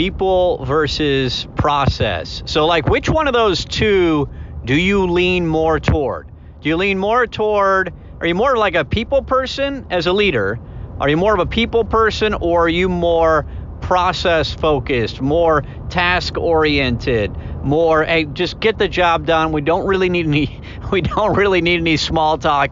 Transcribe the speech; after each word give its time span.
people 0.00 0.64
versus 0.64 1.46
process. 1.56 2.42
So, 2.46 2.64
like, 2.64 2.88
which 2.88 3.10
one 3.10 3.28
of 3.28 3.34
those 3.34 3.66
two 3.66 4.30
do 4.64 4.74
you 4.74 5.06
lean 5.06 5.46
more 5.46 5.78
toward? 5.78 6.26
Do 6.62 6.70
you 6.70 6.78
lean 6.78 6.96
more 6.96 7.26
toward, 7.26 7.92
are 8.18 8.26
you 8.26 8.34
more 8.34 8.56
like 8.56 8.74
a 8.74 8.86
people 8.86 9.20
person 9.20 9.84
as 9.90 10.06
a 10.06 10.14
leader? 10.14 10.58
Are 11.00 11.10
you 11.10 11.18
more 11.18 11.34
of 11.34 11.40
a 11.40 11.44
people 11.44 11.84
person 11.84 12.32
or 12.32 12.64
are 12.64 12.68
you 12.70 12.88
more 12.88 13.44
process 13.82 14.54
focused, 14.54 15.20
more 15.20 15.64
task 15.90 16.38
oriented, 16.38 17.36
more 17.62 18.02
hey, 18.02 18.24
just 18.24 18.58
get 18.58 18.78
the 18.78 18.88
job 18.88 19.26
done. 19.26 19.52
We 19.52 19.60
don't 19.60 19.86
really 19.86 20.08
need 20.08 20.26
any 20.26 20.62
we 20.90 21.02
don't 21.02 21.36
really 21.36 21.60
need 21.60 21.78
any 21.78 21.98
small 21.98 22.38
talk. 22.38 22.70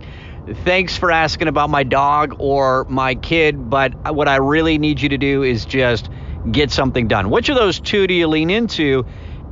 Thanks 0.65 0.97
for 0.97 1.11
asking 1.11 1.49
about 1.49 1.69
my 1.69 1.83
dog 1.83 2.37
or 2.39 2.87
my 2.89 3.17
kid, 3.17 3.69
but 3.69 4.15
what 4.15 4.29
I 4.29 4.37
really 4.37 4.79
need 4.79 5.03
you 5.03 5.11
to 5.11 5.19
do 5.19 5.43
is 5.43 5.67
just 5.67 6.09
get 6.53 6.71
something 6.71 7.09
done. 7.09 7.31
Which 7.31 7.49
of 7.49 7.57
those 7.57 7.81
two 7.81 8.07
do 8.07 8.15
you 8.15 8.27
lean 8.27 8.51
into? 8.51 9.05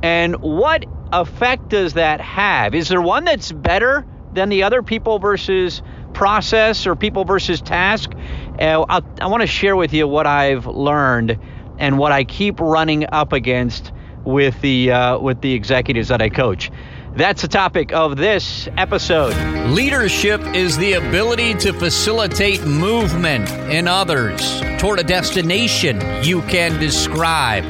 And 0.03 0.35
what 0.35 0.85
effect 1.11 1.69
does 1.69 1.93
that 1.93 2.21
have? 2.21 2.75
Is 2.75 2.89
there 2.89 3.01
one 3.01 3.25
that's 3.25 3.51
better 3.51 4.05
than 4.33 4.49
the 4.49 4.63
other 4.63 4.83
people 4.83 5.19
versus 5.19 5.81
process 6.13 6.85
or 6.85 6.95
people 6.95 7.25
versus 7.25 7.61
task? 7.61 8.11
Uh, 8.59 9.01
I 9.21 9.27
want 9.27 9.41
to 9.41 9.47
share 9.47 9.75
with 9.75 9.93
you 9.93 10.07
what 10.07 10.27
I've 10.27 10.65
learned 10.65 11.39
and 11.77 11.97
what 11.97 12.11
I 12.11 12.23
keep 12.23 12.59
running 12.59 13.05
up 13.11 13.33
against 13.33 13.91
with 14.25 14.59
the 14.61 14.91
uh, 14.91 15.19
with 15.19 15.41
the 15.41 15.53
executives 15.53 16.09
that 16.09 16.21
I 16.21 16.29
coach. 16.29 16.69
That's 17.17 17.41
the 17.41 17.47
topic 17.47 17.93
of 17.93 18.15
this 18.15 18.69
episode. 18.77 19.35
Leadership 19.71 20.39
is 20.53 20.77
the 20.77 20.93
ability 20.93 21.55
to 21.55 21.73
facilitate 21.73 22.63
movement 22.63 23.49
in 23.71 23.87
others 23.87 24.61
toward 24.77 24.99
a 24.99 25.03
destination 25.03 25.99
you 26.23 26.43
can 26.43 26.79
describe. 26.79 27.63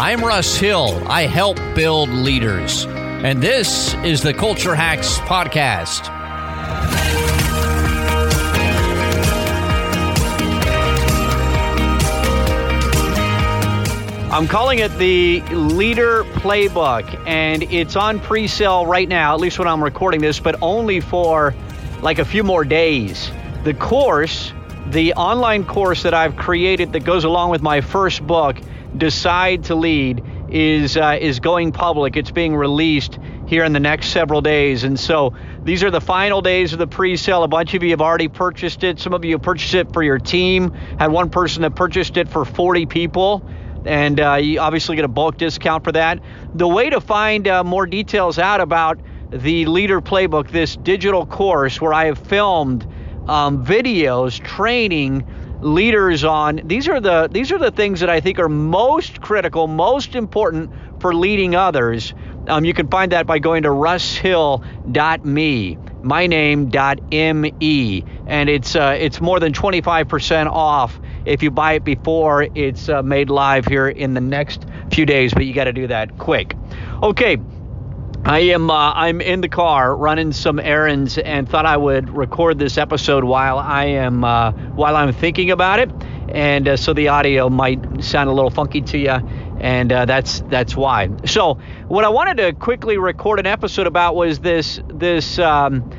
I'm 0.00 0.24
Russ 0.24 0.56
Hill. 0.56 1.02
I 1.06 1.26
help 1.26 1.58
build 1.74 2.08
leaders. 2.08 2.86
And 2.86 3.42
this 3.42 3.92
is 4.04 4.22
the 4.22 4.32
Culture 4.32 4.74
Hacks 4.74 5.18
Podcast. 5.18 6.08
I'm 14.34 14.48
calling 14.48 14.80
it 14.80 14.90
the 14.98 15.42
Leader 15.42 16.24
Playbook, 16.24 17.24
and 17.24 17.62
it's 17.62 17.94
on 17.94 18.18
pre 18.18 18.48
sale 18.48 18.84
right 18.84 19.08
now, 19.08 19.32
at 19.32 19.38
least 19.38 19.60
when 19.60 19.68
I'm 19.68 19.82
recording 19.82 20.20
this, 20.20 20.40
but 20.40 20.56
only 20.60 20.98
for 20.98 21.54
like 22.02 22.18
a 22.18 22.24
few 22.24 22.42
more 22.42 22.64
days. 22.64 23.30
The 23.62 23.74
course, 23.74 24.52
the 24.88 25.14
online 25.14 25.64
course 25.64 26.02
that 26.02 26.14
I've 26.14 26.34
created 26.34 26.94
that 26.94 27.04
goes 27.04 27.22
along 27.22 27.50
with 27.50 27.62
my 27.62 27.80
first 27.80 28.26
book, 28.26 28.56
Decide 28.96 29.62
to 29.66 29.76
Lead, 29.76 30.24
is, 30.48 30.96
uh, 30.96 31.16
is 31.20 31.38
going 31.38 31.70
public. 31.70 32.16
It's 32.16 32.32
being 32.32 32.56
released 32.56 33.20
here 33.46 33.62
in 33.62 33.72
the 33.72 33.78
next 33.78 34.08
several 34.08 34.40
days. 34.40 34.82
And 34.82 34.98
so 34.98 35.32
these 35.62 35.84
are 35.84 35.92
the 35.92 36.00
final 36.00 36.42
days 36.42 36.72
of 36.72 36.80
the 36.80 36.88
pre 36.88 37.16
sale. 37.16 37.44
A 37.44 37.48
bunch 37.48 37.74
of 37.74 37.84
you 37.84 37.90
have 37.90 38.02
already 38.02 38.26
purchased 38.26 38.82
it. 38.82 38.98
Some 38.98 39.14
of 39.14 39.24
you 39.24 39.38
purchased 39.38 39.74
it 39.74 39.92
for 39.92 40.02
your 40.02 40.18
team. 40.18 40.72
Had 40.98 41.12
one 41.12 41.30
person 41.30 41.62
that 41.62 41.76
purchased 41.76 42.16
it 42.16 42.28
for 42.28 42.44
40 42.44 42.86
people 42.86 43.48
and 43.84 44.20
uh, 44.20 44.34
you 44.34 44.60
obviously 44.60 44.96
get 44.96 45.04
a 45.04 45.08
bulk 45.08 45.36
discount 45.36 45.84
for 45.84 45.92
that. 45.92 46.20
The 46.54 46.68
way 46.68 46.90
to 46.90 47.00
find 47.00 47.46
uh, 47.48 47.64
more 47.64 47.86
details 47.86 48.38
out 48.38 48.60
about 48.60 49.00
the 49.30 49.66
Leader 49.66 50.00
Playbook, 50.00 50.50
this 50.50 50.76
digital 50.76 51.26
course 51.26 51.80
where 51.80 51.92
I 51.92 52.06
have 52.06 52.18
filmed 52.18 52.86
um, 53.28 53.64
videos 53.64 54.42
training 54.42 55.26
leaders 55.60 56.24
on 56.24 56.60
these 56.64 56.88
are 56.88 57.00
the 57.00 57.28
these 57.30 57.50
are 57.50 57.58
the 57.58 57.70
things 57.70 58.00
that 58.00 58.10
I 58.10 58.20
think 58.20 58.38
are 58.38 58.50
most 58.50 59.22
critical, 59.22 59.66
most 59.66 60.14
important 60.14 60.70
for 61.00 61.14
leading 61.14 61.56
others. 61.56 62.12
Um, 62.48 62.66
you 62.66 62.74
can 62.74 62.88
find 62.88 63.12
that 63.12 63.26
by 63.26 63.38
going 63.38 63.62
to 63.62 63.70
russhill.me, 63.70 65.78
my 66.02 66.26
name.me, 66.26 68.04
and 68.26 68.50
it's 68.50 68.76
uh, 68.76 68.94
it's 68.98 69.22
more 69.22 69.40
than 69.40 69.54
25% 69.54 70.46
off 70.48 71.00
if 71.24 71.42
you 71.42 71.50
buy 71.50 71.74
it 71.74 71.84
before 71.84 72.46
it's 72.54 72.88
uh, 72.88 73.02
made 73.02 73.30
live 73.30 73.66
here 73.66 73.88
in 73.88 74.14
the 74.14 74.20
next 74.20 74.64
few 74.92 75.06
days, 75.06 75.32
but 75.32 75.44
you 75.46 75.54
got 75.54 75.64
to 75.64 75.72
do 75.72 75.86
that 75.86 76.18
quick. 76.18 76.54
Okay. 77.02 77.38
I 78.26 78.38
am 78.38 78.70
uh, 78.70 78.92
I'm 78.94 79.20
in 79.20 79.42
the 79.42 79.50
car 79.50 79.94
running 79.94 80.32
some 80.32 80.58
errands 80.58 81.18
and 81.18 81.46
thought 81.46 81.66
I 81.66 81.76
would 81.76 82.08
record 82.08 82.58
this 82.58 82.78
episode 82.78 83.22
while 83.22 83.58
I 83.58 83.84
am 83.84 84.24
uh, 84.24 84.52
while 84.52 84.96
I'm 84.96 85.12
thinking 85.12 85.50
about 85.50 85.78
it, 85.78 85.90
and 86.30 86.66
uh, 86.66 86.76
so 86.78 86.94
the 86.94 87.08
audio 87.08 87.50
might 87.50 88.02
sound 88.02 88.30
a 88.30 88.32
little 88.32 88.50
funky 88.50 88.80
to 88.80 88.98
you, 88.98 89.10
and 89.60 89.92
uh, 89.92 90.06
that's 90.06 90.40
that's 90.48 90.74
why. 90.74 91.10
So 91.26 91.58
what 91.88 92.06
I 92.06 92.08
wanted 92.08 92.38
to 92.38 92.54
quickly 92.54 92.96
record 92.96 93.40
an 93.40 93.46
episode 93.46 93.86
about 93.86 94.16
was 94.16 94.38
this 94.38 94.80
this. 94.88 95.38
Um, 95.38 95.90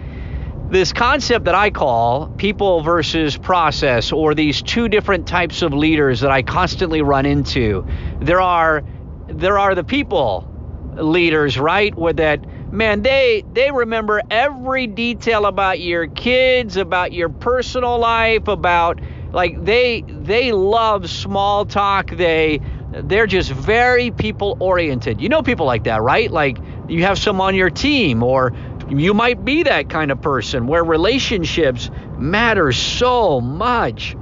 this 0.70 0.94
concept 0.94 1.46
that 1.46 1.56
I 1.56 1.70
call 1.70 2.28
people 2.38 2.82
versus 2.82 3.38
process, 3.38 4.12
or 4.12 4.34
these 4.34 4.62
two 4.62 4.90
different 4.90 5.28
types 5.28 5.62
of 5.62 5.74
leaders 5.74 6.22
that 6.22 6.32
I 6.32 6.42
constantly 6.42 7.02
run 7.02 7.26
into. 7.26 7.86
There 8.20 8.42
are 8.42 8.84
there 9.28 9.60
are 9.60 9.76
the 9.76 9.84
people 9.84 10.48
leaders, 10.96 11.60
right? 11.60 11.96
Where 11.96 12.14
that 12.14 12.74
man 12.74 13.02
they 13.04 13.44
they 13.54 13.72
remember 13.72 14.22
every 14.30 14.88
detail 14.88 15.46
about 15.46 15.80
your 15.80 16.08
kids, 16.08 16.78
about 16.78 17.14
your 17.14 17.30
personal 17.30 18.00
life, 18.00 18.48
about 18.48 19.00
like 19.32 19.64
they 19.64 20.02
they 20.02 20.52
love 20.52 21.10
small 21.10 21.66
talk. 21.66 22.10
They 22.10 22.62
they're 22.92 23.28
just 23.28 23.52
very 23.52 24.12
people 24.12 24.58
oriented. 24.60 25.22
You 25.22 25.30
know 25.30 25.44
people 25.44 25.66
like 25.66 25.84
that, 25.84 26.02
right? 26.02 26.32
Like 26.32 26.58
you 26.88 27.04
have 27.04 27.20
some 27.20 27.42
on 27.42 27.56
your 27.56 27.70
team 27.70 28.24
or 28.24 28.54
you 28.90 29.14
might 29.14 29.44
be 29.44 29.64
that 29.64 29.90
kind 29.90 30.12
of 30.12 30.22
person 30.22 30.68
where 30.68 30.84
relationships 30.84 31.90
matter 32.18 32.72
so 32.72 33.42
much. 33.42 34.16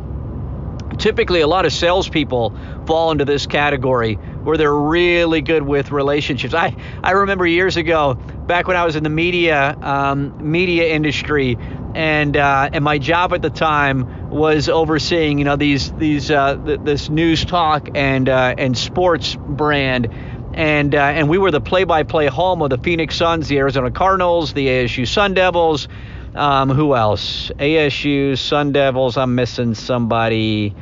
Typically, 0.98 1.42
a 1.42 1.48
lot 1.48 1.66
of 1.66 1.74
salespeople 1.74 2.56
fall 2.86 3.12
into 3.12 3.26
this 3.26 3.48
category 3.48 4.16
where 4.44 4.58
they're 4.58 4.74
really 4.74 5.42
good 5.42 5.64
with 5.64 5.92
relationships. 5.92 6.54
I, 6.54 6.76
I 7.04 7.12
remember 7.12 7.48
years 7.48 7.78
ago, 7.78 8.14
back 8.14 8.68
when 8.68 8.78
I 8.78 8.86
was 8.86 8.96
in 8.96 9.04
the 9.04 9.10
media 9.10 9.76
um, 9.82 10.52
media 10.52 10.94
industry, 10.94 11.58
and 11.96 12.38
uh, 12.38 12.70
and 12.72 12.84
my 12.84 13.00
job 13.00 13.34
at 13.34 13.42
the 13.42 13.50
time 13.50 14.30
was 14.30 14.70
overseeing 14.70 15.40
you 15.40 15.46
know 15.46 15.56
these 15.56 15.92
these 15.94 16.30
uh, 16.30 16.58
th- 16.64 16.80
this 16.84 17.10
news 17.10 17.44
talk 17.44 17.90
and 17.96 18.30
uh, 18.30 18.54
and 18.58 18.78
sports 18.78 19.36
brand 19.36 20.10
and 20.54 20.94
uh, 20.94 21.00
and 21.00 21.30
we 21.30 21.38
were 21.38 21.52
the 21.52 21.62
play-by-play 21.62 22.28
home 22.28 22.62
of 22.62 22.70
the 22.70 22.78
Phoenix 22.78 23.16
Suns, 23.16 23.48
the 23.48 23.58
Arizona 23.58 23.92
Cardinals, 23.92 24.54
the 24.54 24.68
ASU 24.68 25.08
Sun 25.08 25.34
Devils. 25.34 25.88
Um, 26.36 26.70
who 26.70 26.96
else? 26.96 27.52
ASU 27.60 28.38
Sun 28.38 28.72
Devils. 28.72 29.18
I'm 29.18 29.36
missing 29.36 29.76
somebody. 29.76 30.76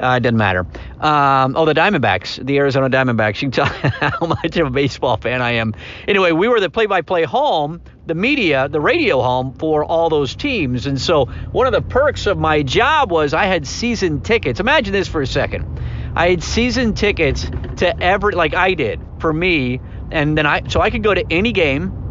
Uh, 0.00 0.16
it 0.18 0.20
doesn't 0.20 0.36
matter. 0.36 0.66
Um, 1.00 1.56
oh, 1.56 1.64
the 1.64 1.74
Diamondbacks, 1.74 2.44
the 2.44 2.58
Arizona 2.58 2.90
Diamondbacks. 2.90 3.40
You 3.40 3.50
can 3.50 3.52
tell 3.52 3.66
how 4.10 4.26
much 4.26 4.56
of 4.56 4.66
a 4.66 4.70
baseball 4.70 5.16
fan 5.16 5.40
I 5.40 5.52
am. 5.52 5.74
Anyway, 6.06 6.32
we 6.32 6.48
were 6.48 6.60
the 6.60 6.68
play-by-play 6.68 7.24
home, 7.24 7.80
the 8.06 8.14
media, 8.14 8.68
the 8.68 8.80
radio 8.80 9.20
home 9.20 9.52
for 9.54 9.84
all 9.84 10.08
those 10.08 10.34
teams. 10.34 10.86
And 10.86 11.00
so 11.00 11.26
one 11.50 11.66
of 11.66 11.72
the 11.72 11.82
perks 11.82 12.26
of 12.26 12.38
my 12.38 12.62
job 12.62 13.10
was 13.10 13.34
I 13.34 13.46
had 13.46 13.66
season 13.66 14.20
tickets. 14.20 14.60
Imagine 14.60 14.92
this 14.92 15.08
for 15.08 15.20
a 15.20 15.26
second. 15.26 15.80
I 16.14 16.30
had 16.30 16.42
season 16.42 16.94
tickets 16.94 17.50
to 17.78 18.02
every 18.02 18.34
like 18.34 18.54
I 18.54 18.74
did 18.74 19.00
for 19.18 19.32
me, 19.32 19.80
and 20.10 20.38
then 20.38 20.46
I 20.46 20.66
so 20.68 20.80
I 20.80 20.90
could 20.90 21.02
go 21.02 21.12
to 21.12 21.24
any 21.30 21.52
game. 21.52 22.02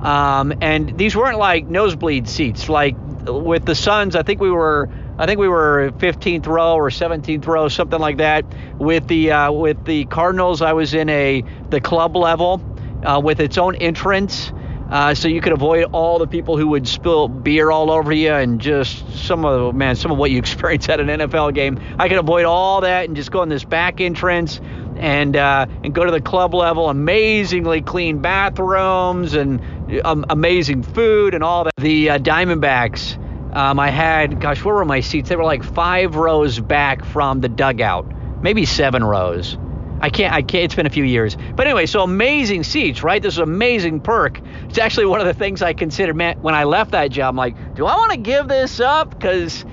Um, 0.00 0.54
and 0.62 0.96
these 0.96 1.14
weren't 1.14 1.38
like 1.38 1.66
nosebleed 1.66 2.26
seats. 2.26 2.68
Like 2.70 2.96
with 3.26 3.66
the 3.66 3.74
Suns, 3.74 4.16
I 4.16 4.22
think 4.22 4.40
we 4.40 4.50
were 4.50 4.88
I 5.18 5.26
think 5.26 5.38
we 5.40 5.48
were 5.48 5.90
15th 5.98 6.46
row 6.46 6.76
or 6.76 6.88
17th 6.88 7.46
row, 7.46 7.68
something 7.68 7.98
like 7.98 8.18
that. 8.18 8.46
With 8.78 9.08
the 9.08 9.32
uh, 9.32 9.52
with 9.52 9.84
the 9.84 10.06
Cardinals, 10.06 10.62
I 10.62 10.72
was 10.72 10.94
in 10.94 11.08
a 11.10 11.42
the 11.68 11.80
club 11.80 12.16
level 12.16 12.62
uh, 13.04 13.20
with 13.22 13.40
its 13.40 13.58
own 13.58 13.74
entrance 13.74 14.52
uh, 14.90 15.14
so 15.14 15.28
you 15.28 15.40
could 15.40 15.52
avoid 15.52 15.84
all 15.92 16.18
the 16.18 16.26
people 16.26 16.56
who 16.56 16.68
would 16.68 16.88
spill 16.88 17.28
beer 17.28 17.70
all 17.70 17.90
over 17.90 18.12
you 18.12 18.32
and 18.32 18.60
just 18.60 19.08
some 19.26 19.44
of 19.44 19.74
man 19.74 19.94
some 19.94 20.10
of 20.10 20.18
what 20.18 20.30
you 20.30 20.38
experience 20.46 20.88
at 20.88 21.00
an 21.00 21.06
NFL 21.06 21.54
game. 21.54 21.80
I 21.98 22.08
could 22.08 22.18
avoid 22.18 22.44
all 22.44 22.80
that 22.80 23.06
and 23.06 23.16
just 23.16 23.30
go 23.30 23.42
in 23.42 23.48
this 23.48 23.64
back 23.64 24.00
entrance 24.00 24.60
and 24.96 25.36
uh, 25.36 25.66
and 25.84 25.94
go 25.94 26.04
to 26.04 26.10
the 26.10 26.20
club 26.20 26.54
level. 26.54 26.88
Amazingly 26.88 27.82
clean 27.82 28.18
bathrooms 28.18 29.34
and 29.34 29.60
um, 30.04 30.26
amazing 30.28 30.82
food 30.82 31.34
and 31.34 31.44
all 31.44 31.64
that. 31.64 31.74
The 31.76 32.10
uh, 32.10 32.18
Diamondbacks. 32.18 33.18
Um, 33.54 33.80
I 33.80 33.90
had, 33.90 34.40
gosh, 34.40 34.64
where 34.64 34.76
were 34.76 34.84
my 34.84 35.00
seats? 35.00 35.28
They 35.28 35.34
were 35.34 35.42
like 35.42 35.64
five 35.64 36.14
rows 36.14 36.60
back 36.60 37.04
from 37.04 37.40
the 37.40 37.48
dugout, 37.48 38.06
maybe 38.42 38.64
seven 38.64 39.02
rows. 39.02 39.58
I 40.00 40.10
can't, 40.10 40.32
I 40.32 40.42
can't, 40.42 40.64
it's 40.64 40.74
been 40.74 40.86
a 40.86 40.90
few 40.90 41.04
years. 41.04 41.36
But 41.54 41.66
anyway, 41.66 41.86
so 41.86 42.02
amazing 42.02 42.64
seats, 42.64 43.02
right? 43.02 43.22
This 43.22 43.34
is 43.34 43.38
amazing 43.38 44.00
perk. 44.00 44.40
It's 44.68 44.78
actually 44.78 45.06
one 45.06 45.20
of 45.20 45.26
the 45.26 45.34
things 45.34 45.62
I 45.62 45.74
considered, 45.74 46.16
man, 46.16 46.40
when 46.40 46.54
I 46.54 46.64
left 46.64 46.92
that 46.92 47.10
job. 47.10 47.30
I'm 47.30 47.36
like, 47.36 47.74
do 47.74 47.86
I 47.86 47.94
want 47.96 48.12
to 48.12 48.18
give 48.18 48.48
this 48.48 48.80
up? 48.80 49.10
Because 49.10 49.64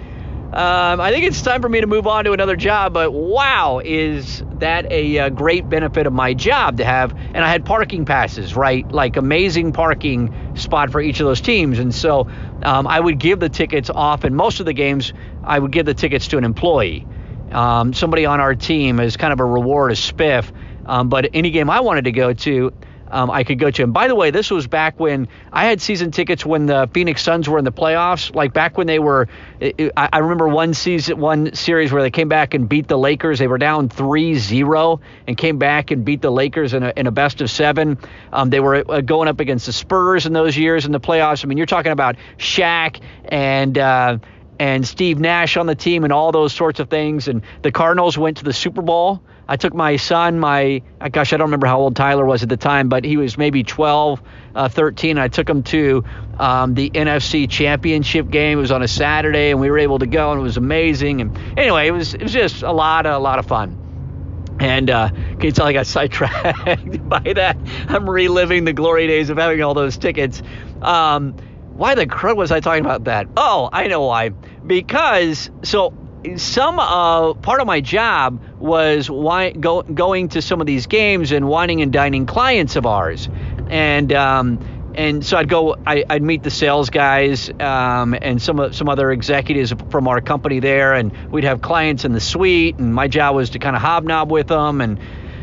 um, 0.53 1.01
I 1.01 1.11
think 1.11 1.25
it's 1.25 1.41
time 1.41 1.61
for 1.61 1.67
me 1.67 1.81
to 1.81 1.87
move 1.87 2.07
on 2.07 2.23
to 2.23 2.31
another 2.31 2.55
job. 2.55 2.93
But 2.93 3.11
wow, 3.11 3.81
is 3.83 4.43
that 4.59 4.89
a, 4.91 5.17
a, 5.17 5.29
great 5.29 5.69
benefit 5.69 6.07
of 6.07 6.13
my 6.13 6.33
job 6.33 6.77
to 6.77 6.85
have? 6.85 7.11
And 7.11 7.37
I 7.37 7.49
had 7.49 7.65
parking 7.65 8.05
passes, 8.05 8.55
right? 8.55 8.89
Like 8.89 9.17
amazing 9.17 9.73
parking 9.73 10.55
spot 10.55 10.89
for 10.89 11.01
each 11.01 11.19
of 11.19 11.25
those 11.25 11.41
teams. 11.41 11.79
And 11.79 11.93
so 11.93 12.29
um, 12.63 12.87
I 12.87 12.99
would 12.99 13.19
give 13.19 13.41
the 13.41 13.49
tickets 13.49 13.89
off, 13.89 14.23
and 14.23 14.35
most 14.35 14.61
of 14.61 14.65
the 14.65 14.73
games, 14.73 15.13
I 15.43 15.59
would 15.59 15.71
give 15.71 15.85
the 15.85 15.93
tickets 15.93 16.29
to 16.29 16.37
an 16.37 16.45
employee. 16.45 17.05
Um, 17.51 17.93
somebody 17.93 18.25
on 18.25 18.39
our 18.39 18.55
team 18.55 18.99
as 18.99 19.17
kind 19.17 19.33
of 19.33 19.39
a 19.39 19.45
reward, 19.45 19.91
a 19.91 19.95
spiff. 19.95 20.51
Um, 20.85 21.09
but 21.09 21.29
any 21.33 21.51
game 21.51 21.69
I 21.69 21.81
wanted 21.81 22.05
to 22.05 22.11
go 22.11 22.33
to, 22.33 22.71
um, 23.09 23.31
I 23.31 23.43
could 23.43 23.59
go 23.59 23.71
to. 23.71 23.83
And 23.83 23.93
by 23.93 24.07
the 24.07 24.15
way, 24.15 24.31
this 24.31 24.51
was 24.51 24.67
back 24.67 24.99
when 24.99 25.27
I 25.51 25.65
had 25.65 25.81
season 25.81 26.11
tickets 26.11 26.45
when 26.45 26.65
the 26.65 26.89
Phoenix 26.93 27.21
Suns 27.21 27.47
were 27.47 27.57
in 27.57 27.65
the 27.65 27.71
playoffs. 27.71 28.33
Like 28.33 28.53
back 28.53 28.77
when 28.77 28.87
they 28.87 28.99
were, 28.99 29.27
I, 29.61 30.09
I 30.11 30.19
remember 30.19 30.47
one 30.47 30.73
season, 30.73 31.19
one 31.19 31.53
series 31.53 31.91
where 31.91 32.01
they 32.01 32.11
came 32.11 32.29
back 32.29 32.53
and 32.53 32.67
beat 32.67 32.87
the 32.87 32.97
Lakers. 32.97 33.39
They 33.39 33.47
were 33.47 33.57
down 33.57 33.89
3-0 33.89 34.99
and 35.27 35.37
came 35.37 35.57
back 35.57 35.91
and 35.91 36.03
beat 36.03 36.21
the 36.21 36.31
Lakers 36.31 36.73
in 36.73 36.83
a, 36.83 36.93
in 36.95 37.07
a 37.07 37.11
best 37.11 37.41
of 37.41 37.49
seven. 37.49 37.97
Um, 38.31 38.49
they 38.49 38.59
were 38.59 38.83
uh, 38.89 39.01
going 39.01 39.27
up 39.27 39.39
against 39.39 39.65
the 39.67 39.73
Spurs 39.73 40.25
in 40.25 40.33
those 40.33 40.57
years 40.57 40.85
in 40.85 40.91
the 40.91 40.99
playoffs. 40.99 41.43
I 41.43 41.47
mean, 41.47 41.57
you're 41.57 41.67
talking 41.67 41.91
about 41.91 42.17
Shaq 42.37 43.01
and. 43.25 43.77
Uh, 43.77 44.17
and 44.59 44.87
Steve 44.87 45.19
Nash 45.19 45.57
on 45.57 45.65
the 45.65 45.75
team 45.75 46.03
and 46.03 46.13
all 46.13 46.31
those 46.31 46.53
sorts 46.53 46.79
of 46.79 46.89
things. 46.89 47.27
And 47.27 47.41
the 47.61 47.71
Cardinals 47.71 48.17
went 48.17 48.37
to 48.37 48.43
the 48.43 48.53
Super 48.53 48.81
Bowl 48.81 49.21
I 49.49 49.55
took 49.55 49.73
my 49.73 49.95
son, 49.95 50.39
my 50.39 50.81
gosh, 51.11 51.31
I 51.31 51.37
don't 51.37 51.47
remember 51.47 51.67
how 51.67 51.79
old 51.79 51.95
Tyler 51.95 52.25
was 52.25 52.43
at 52.43 52.49
the 52.49 52.57
time, 52.57 52.89
but 52.89 53.05
he 53.05 53.15
was 53.15 53.37
maybe 53.37 53.63
12, 53.63 54.21
uh, 54.55 54.67
13. 54.67 55.17
I 55.17 55.29
took 55.29 55.49
him 55.49 55.63
to 55.63 56.03
um, 56.37 56.73
the 56.73 56.89
NFC 56.89 57.49
Championship 57.49 58.29
game. 58.29 58.57
It 58.57 58.61
was 58.61 58.71
on 58.71 58.83
a 58.83 58.89
Saturday, 58.89 59.51
and 59.51 59.61
we 59.61 59.69
were 59.71 59.79
able 59.79 59.99
to 59.99 60.05
go, 60.05 60.31
and 60.31 60.39
it 60.41 60.43
was 60.43 60.57
amazing. 60.57 61.21
And 61.21 61.37
anyway, 61.57 61.87
it 61.87 61.91
was 61.91 62.13
it 62.13 62.23
was 62.23 62.33
just 62.33 62.61
a 62.61 62.71
lot 62.71 63.05
of 63.05 63.13
a 63.13 63.19
lot 63.19 63.39
of 63.39 63.45
fun. 63.45 64.57
And 64.59 64.89
uh, 64.89 65.09
can 65.09 65.41
you 65.41 65.51
tell 65.51 65.67
I 65.67 65.73
got 65.73 65.87
sidetracked 65.87 67.07
by 67.09 67.33
that? 67.35 67.57
I'm 67.87 68.09
reliving 68.09 68.65
the 68.65 68.73
glory 68.73 69.07
days 69.07 69.29
of 69.29 69.37
having 69.37 69.61
all 69.61 69.75
those 69.75 69.97
tickets. 69.97 70.41
Um, 70.81 71.35
why 71.77 71.95
the 71.95 72.07
crud 72.07 72.35
was 72.35 72.51
I 72.51 72.59
talking 72.59 72.83
about 72.83 73.05
that? 73.05 73.27
Oh, 73.37 73.69
I 73.71 73.87
know 73.87 74.05
why. 74.05 74.29
Because 74.29 75.49
so 75.63 75.93
some 76.35 76.79
uh, 76.79 77.35
part 77.35 77.61
of 77.61 77.67
my 77.67 77.81
job 77.81 78.41
was 78.59 79.09
why, 79.09 79.51
go, 79.51 79.83
going 79.83 80.29
to 80.29 80.41
some 80.41 80.59
of 80.59 80.67
these 80.67 80.87
games 80.87 81.31
and 81.31 81.47
wining 81.47 81.81
and 81.81 81.93
dining 81.93 82.25
clients 82.25 82.75
of 82.75 82.85
ours, 82.85 83.29
and 83.69 84.11
um, 84.11 84.93
and 84.95 85.23
so 85.23 85.37
I'd 85.37 85.47
go, 85.47 85.75
I, 85.85 86.03
would 86.09 86.23
meet 86.23 86.41
the 86.41 86.49
sales 86.49 86.89
guys 86.89 87.51
um, 87.59 88.15
and 88.19 88.41
some 88.41 88.73
some 88.73 88.89
other 88.89 89.11
executives 89.11 89.73
from 89.91 90.07
our 90.07 90.19
company 90.19 90.59
there, 90.59 90.95
and 90.95 91.15
we'd 91.31 91.43
have 91.43 91.61
clients 91.61 92.03
in 92.03 92.13
the 92.13 92.19
suite, 92.19 92.79
and 92.79 92.93
my 92.93 93.07
job 93.07 93.35
was 93.35 93.51
to 93.51 93.59
kind 93.59 93.75
of 93.75 93.81
hobnob 93.81 94.31
with 94.31 94.47
them 94.47 94.81
and 94.81 94.99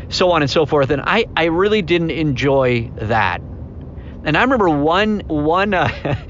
so 0.09 0.31
on 0.31 0.41
and 0.41 0.51
so 0.51 0.65
forth, 0.65 0.89
and 0.89 1.01
I 1.03 1.25
I 1.35 1.45
really 1.45 1.81
didn't 1.81 2.11
enjoy 2.11 2.91
that. 2.97 3.41
And 4.25 4.35
I 4.35 4.41
remember 4.41 4.69
one 4.69 5.21
one 5.27 5.75
uh, 5.75 5.87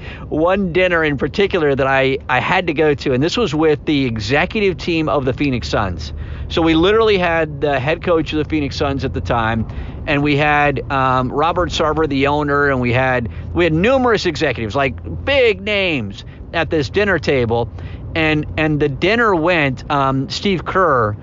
one 0.28 0.72
dinner 0.74 1.02
in 1.02 1.16
particular 1.16 1.74
that 1.74 1.86
I 1.86 2.18
I 2.28 2.40
had 2.40 2.66
to 2.66 2.74
go 2.74 2.94
to, 2.94 3.14
and 3.14 3.22
this 3.22 3.38
was 3.38 3.54
with 3.54 3.84
the 3.86 4.04
executive 4.04 4.76
team 4.76 5.08
of 5.08 5.24
the 5.24 5.32
Phoenix 5.32 5.68
Suns. 5.68 6.12
So 6.48 6.60
we 6.60 6.74
literally 6.74 7.16
had 7.16 7.62
the 7.62 7.80
head 7.80 8.02
coach 8.04 8.34
of 8.34 8.38
the 8.38 8.44
Phoenix 8.44 8.76
Suns 8.76 9.04
at 9.06 9.14
the 9.14 9.22
time, 9.22 9.66
and 10.06 10.22
we 10.22 10.36
had 10.36 10.90
um, 10.92 11.32
Robert 11.32 11.70
Sarver, 11.70 12.06
the 12.06 12.26
owner, 12.26 12.68
and 12.68 12.82
we 12.82 12.92
had 12.92 13.30
we 13.54 13.64
had 13.64 13.72
numerous 13.72 14.26
executives, 14.26 14.76
like 14.76 15.24
big 15.24 15.62
names, 15.62 16.24
at 16.52 16.68
this 16.68 16.90
dinner 16.90 17.18
table, 17.18 17.70
and 18.14 18.44
and 18.58 18.78
the 18.78 18.90
dinner 18.90 19.34
went. 19.34 19.90
Um, 19.90 20.28
Steve 20.28 20.66
Kerr, 20.66 21.16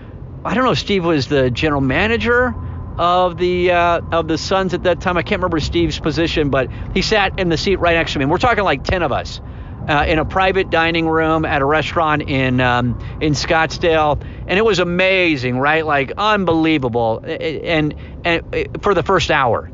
I 0.43 0.55
don't 0.55 0.63
know 0.63 0.71
if 0.71 0.79
Steve 0.79 1.05
was 1.05 1.27
the 1.27 1.51
general 1.51 1.81
manager 1.81 2.55
of 2.97 3.37
the 3.37 3.71
uh, 3.71 4.01
of 4.11 4.27
the 4.27 4.37
Suns 4.37 4.73
at 4.73 4.83
that 4.83 5.01
time. 5.01 5.17
I 5.17 5.23
can't 5.23 5.39
remember 5.41 5.59
Steve's 5.59 5.99
position, 5.99 6.49
but 6.49 6.69
he 6.93 7.01
sat 7.01 7.39
in 7.39 7.49
the 7.49 7.57
seat 7.57 7.77
right 7.77 7.95
next 7.95 8.13
to 8.13 8.19
me. 8.19 8.23
And 8.23 8.31
we're 8.31 8.37
talking 8.37 8.63
like 8.63 8.83
ten 8.83 9.01
of 9.01 9.11
us 9.11 9.41
uh, 9.87 10.05
in 10.07 10.19
a 10.19 10.25
private 10.25 10.69
dining 10.69 11.07
room 11.07 11.45
at 11.45 11.61
a 11.61 11.65
restaurant 11.65 12.23
in 12.23 12.61
um, 12.61 12.99
in 13.21 13.33
Scottsdale, 13.33 14.21
and 14.47 14.57
it 14.57 14.65
was 14.65 14.79
amazing, 14.79 15.57
right? 15.57 15.85
Like 15.85 16.13
unbelievable, 16.17 17.23
and 17.25 17.95
and 18.23 18.67
for 18.81 18.93
the 18.93 19.03
first 19.03 19.31
hour, 19.31 19.69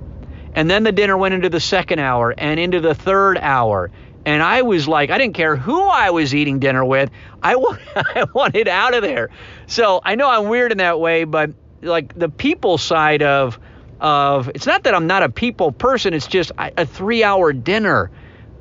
and 0.53 0.69
then 0.69 0.83
the 0.83 0.91
dinner 0.91 1.17
went 1.17 1.33
into 1.33 1.49
the 1.49 1.59
second 1.59 1.99
hour 1.99 2.33
and 2.37 2.59
into 2.59 2.79
the 2.79 2.95
third 2.95 3.37
hour. 3.37 3.91
And 4.25 4.43
I 4.43 4.63
was 4.63 4.87
like, 4.87 5.11
I 5.11 5.17
didn't 5.17 5.35
care 5.35 5.55
who 5.55 5.87
I 5.87 6.09
was 6.09 6.35
eating 6.35 6.59
dinner 6.59 6.83
with. 6.83 7.09
I, 7.41 7.55
want, 7.55 7.79
I 7.95 8.25
wanted 8.33 8.67
out 8.67 8.93
of 8.93 9.01
there. 9.01 9.29
So 9.65 10.01
I 10.03 10.15
know 10.15 10.29
I'm 10.29 10.49
weird 10.49 10.73
in 10.73 10.79
that 10.79 10.99
way, 10.99 11.23
but 11.23 11.51
like 11.81 12.13
the 12.17 12.29
people 12.29 12.77
side 12.77 13.21
of 13.21 13.59
of 13.99 14.49
it's 14.55 14.65
not 14.65 14.83
that 14.83 14.95
I'm 14.95 15.07
not 15.07 15.23
a 15.23 15.29
people 15.29 15.71
person. 15.71 16.13
It's 16.13 16.27
just 16.27 16.51
a 16.57 16.85
three 16.85 17.23
hour 17.23 17.53
dinner, 17.53 18.11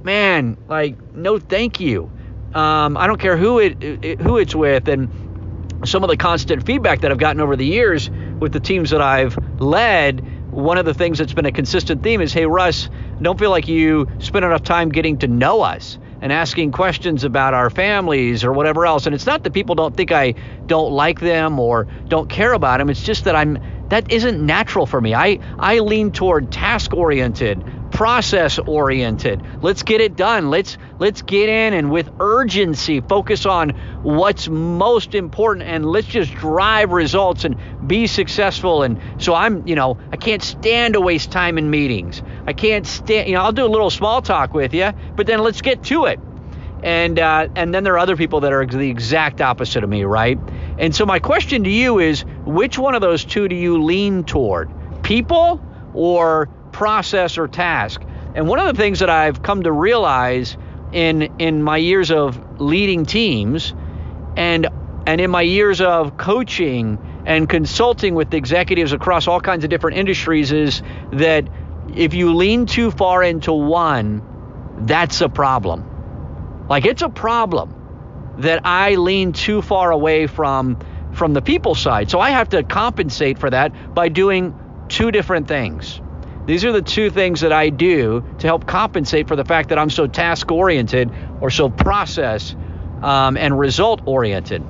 man. 0.02 0.56
Like 0.68 1.14
no, 1.14 1.38
thank 1.38 1.80
you. 1.80 2.10
Um, 2.54 2.96
I 2.96 3.06
don't 3.06 3.20
care 3.20 3.36
who 3.36 3.58
it, 3.58 3.82
it 3.82 4.20
who 4.20 4.38
it's 4.38 4.54
with, 4.54 4.88
and 4.88 5.10
some 5.84 6.02
of 6.02 6.10
the 6.10 6.16
constant 6.16 6.64
feedback 6.64 7.00
that 7.02 7.10
I've 7.10 7.18
gotten 7.18 7.40
over 7.40 7.56
the 7.56 7.66
years 7.66 8.10
with 8.40 8.52
the 8.52 8.60
teams 8.60 8.90
that 8.90 9.00
I've 9.00 9.38
led. 9.60 10.24
One 10.58 10.76
of 10.76 10.84
the 10.84 10.92
things 10.92 11.18
that's 11.18 11.34
been 11.34 11.46
a 11.46 11.52
consistent 11.52 12.02
theme 12.02 12.20
is, 12.20 12.32
hey 12.32 12.44
Russ, 12.44 12.90
don't 13.22 13.38
feel 13.38 13.50
like 13.50 13.68
you 13.68 14.08
spend 14.18 14.44
enough 14.44 14.64
time 14.64 14.88
getting 14.88 15.16
to 15.18 15.28
know 15.28 15.62
us 15.62 16.00
and 16.20 16.32
asking 16.32 16.72
questions 16.72 17.22
about 17.22 17.54
our 17.54 17.70
families 17.70 18.42
or 18.42 18.52
whatever 18.52 18.84
else. 18.84 19.06
And 19.06 19.14
it's 19.14 19.24
not 19.24 19.44
that 19.44 19.52
people 19.52 19.76
don't 19.76 19.96
think 19.96 20.10
I 20.10 20.34
don't 20.66 20.90
like 20.90 21.20
them 21.20 21.60
or 21.60 21.86
don't 22.08 22.28
care 22.28 22.52
about 22.54 22.78
them. 22.78 22.90
It's 22.90 23.04
just 23.04 23.22
that 23.22 23.36
I'm 23.36 23.60
that 23.90 24.10
isn't 24.10 24.44
natural 24.44 24.84
for 24.84 25.00
me. 25.00 25.14
I 25.14 25.38
I 25.60 25.78
lean 25.78 26.10
toward 26.10 26.50
task 26.50 26.92
oriented, 26.92 27.64
process 27.98 28.60
oriented. 28.60 29.42
Let's 29.60 29.82
get 29.82 30.00
it 30.00 30.14
done. 30.14 30.50
Let's 30.50 30.78
let's 31.00 31.20
get 31.22 31.48
in 31.48 31.74
and 31.74 31.90
with 31.90 32.08
urgency 32.20 33.00
focus 33.00 33.44
on 33.44 33.70
what's 34.04 34.46
most 34.46 35.16
important 35.16 35.66
and 35.66 35.84
let's 35.84 36.06
just 36.06 36.32
drive 36.34 36.92
results 36.92 37.44
and 37.44 37.56
be 37.88 38.06
successful 38.06 38.84
and 38.84 39.00
so 39.20 39.34
I'm, 39.34 39.66
you 39.66 39.74
know, 39.74 39.98
I 40.12 40.16
can't 40.16 40.44
stand 40.44 40.94
to 40.94 41.00
waste 41.00 41.32
time 41.32 41.58
in 41.58 41.70
meetings. 41.70 42.22
I 42.46 42.52
can't 42.52 42.86
stand, 42.86 43.28
you 43.28 43.34
know, 43.34 43.42
I'll 43.42 43.50
do 43.50 43.66
a 43.66 43.72
little 43.74 43.90
small 43.90 44.22
talk 44.22 44.54
with 44.54 44.74
you, 44.74 44.92
but 45.16 45.26
then 45.26 45.40
let's 45.40 45.60
get 45.60 45.82
to 45.86 46.04
it. 46.04 46.20
And 46.84 47.18
uh, 47.18 47.48
and 47.56 47.74
then 47.74 47.82
there 47.82 47.94
are 47.94 47.98
other 47.98 48.16
people 48.16 48.42
that 48.42 48.52
are 48.52 48.64
the 48.64 48.88
exact 48.88 49.40
opposite 49.40 49.82
of 49.82 49.90
me, 49.90 50.04
right? 50.04 50.38
And 50.78 50.94
so 50.94 51.04
my 51.04 51.18
question 51.18 51.64
to 51.64 51.70
you 51.70 51.98
is, 51.98 52.24
which 52.44 52.78
one 52.78 52.94
of 52.94 53.00
those 53.00 53.24
two 53.24 53.48
do 53.48 53.56
you 53.56 53.82
lean 53.82 54.22
toward? 54.22 54.70
People 55.02 55.60
or 55.94 56.48
process 56.78 57.38
or 57.38 57.48
task? 57.48 58.00
And 58.36 58.46
one 58.46 58.60
of 58.60 58.66
the 58.68 58.80
things 58.80 59.00
that 59.00 59.10
I've 59.10 59.42
come 59.42 59.64
to 59.64 59.72
realize 59.72 60.56
in 60.92 61.22
in 61.40 61.60
my 61.60 61.76
years 61.76 62.12
of 62.12 62.60
leading 62.60 63.04
teams 63.04 63.74
and 64.36 64.68
and 65.04 65.20
in 65.20 65.28
my 65.28 65.42
years 65.42 65.80
of 65.80 66.16
coaching 66.16 66.96
and 67.26 67.48
consulting 67.48 68.14
with 68.14 68.32
executives 68.32 68.92
across 68.92 69.26
all 69.26 69.40
kinds 69.40 69.64
of 69.64 69.70
different 69.70 69.98
industries 69.98 70.52
is 70.52 70.82
that 71.12 71.48
if 71.96 72.14
you 72.14 72.34
lean 72.34 72.66
too 72.66 72.92
far 72.92 73.24
into 73.24 73.52
one, 73.52 74.22
that's 74.86 75.20
a 75.20 75.28
problem. 75.28 76.66
Like 76.70 76.86
it's 76.86 77.02
a 77.02 77.08
problem 77.08 77.74
that 78.38 78.60
I 78.64 78.94
lean 78.94 79.32
too 79.32 79.62
far 79.62 79.90
away 79.90 80.28
from 80.28 80.78
from 81.12 81.34
the 81.34 81.42
people 81.42 81.74
side. 81.74 82.08
So 82.08 82.20
I 82.20 82.30
have 82.30 82.50
to 82.50 82.62
compensate 82.62 83.38
for 83.38 83.50
that 83.50 83.72
by 83.94 84.08
doing 84.08 84.54
two 84.88 85.10
different 85.10 85.48
things. 85.48 86.00
These 86.48 86.64
are 86.64 86.72
the 86.72 86.80
two 86.80 87.10
things 87.10 87.42
that 87.42 87.52
I 87.52 87.68
do 87.68 88.24
to 88.38 88.46
help 88.46 88.66
compensate 88.66 89.28
for 89.28 89.36
the 89.36 89.44
fact 89.44 89.68
that 89.68 89.78
I'm 89.78 89.90
so 89.90 90.06
task 90.06 90.50
oriented 90.50 91.12
or 91.42 91.50
so 91.50 91.68
process 91.68 92.56
um, 93.02 93.36
and 93.36 93.58
result 93.58 94.00
oriented. 94.06 94.64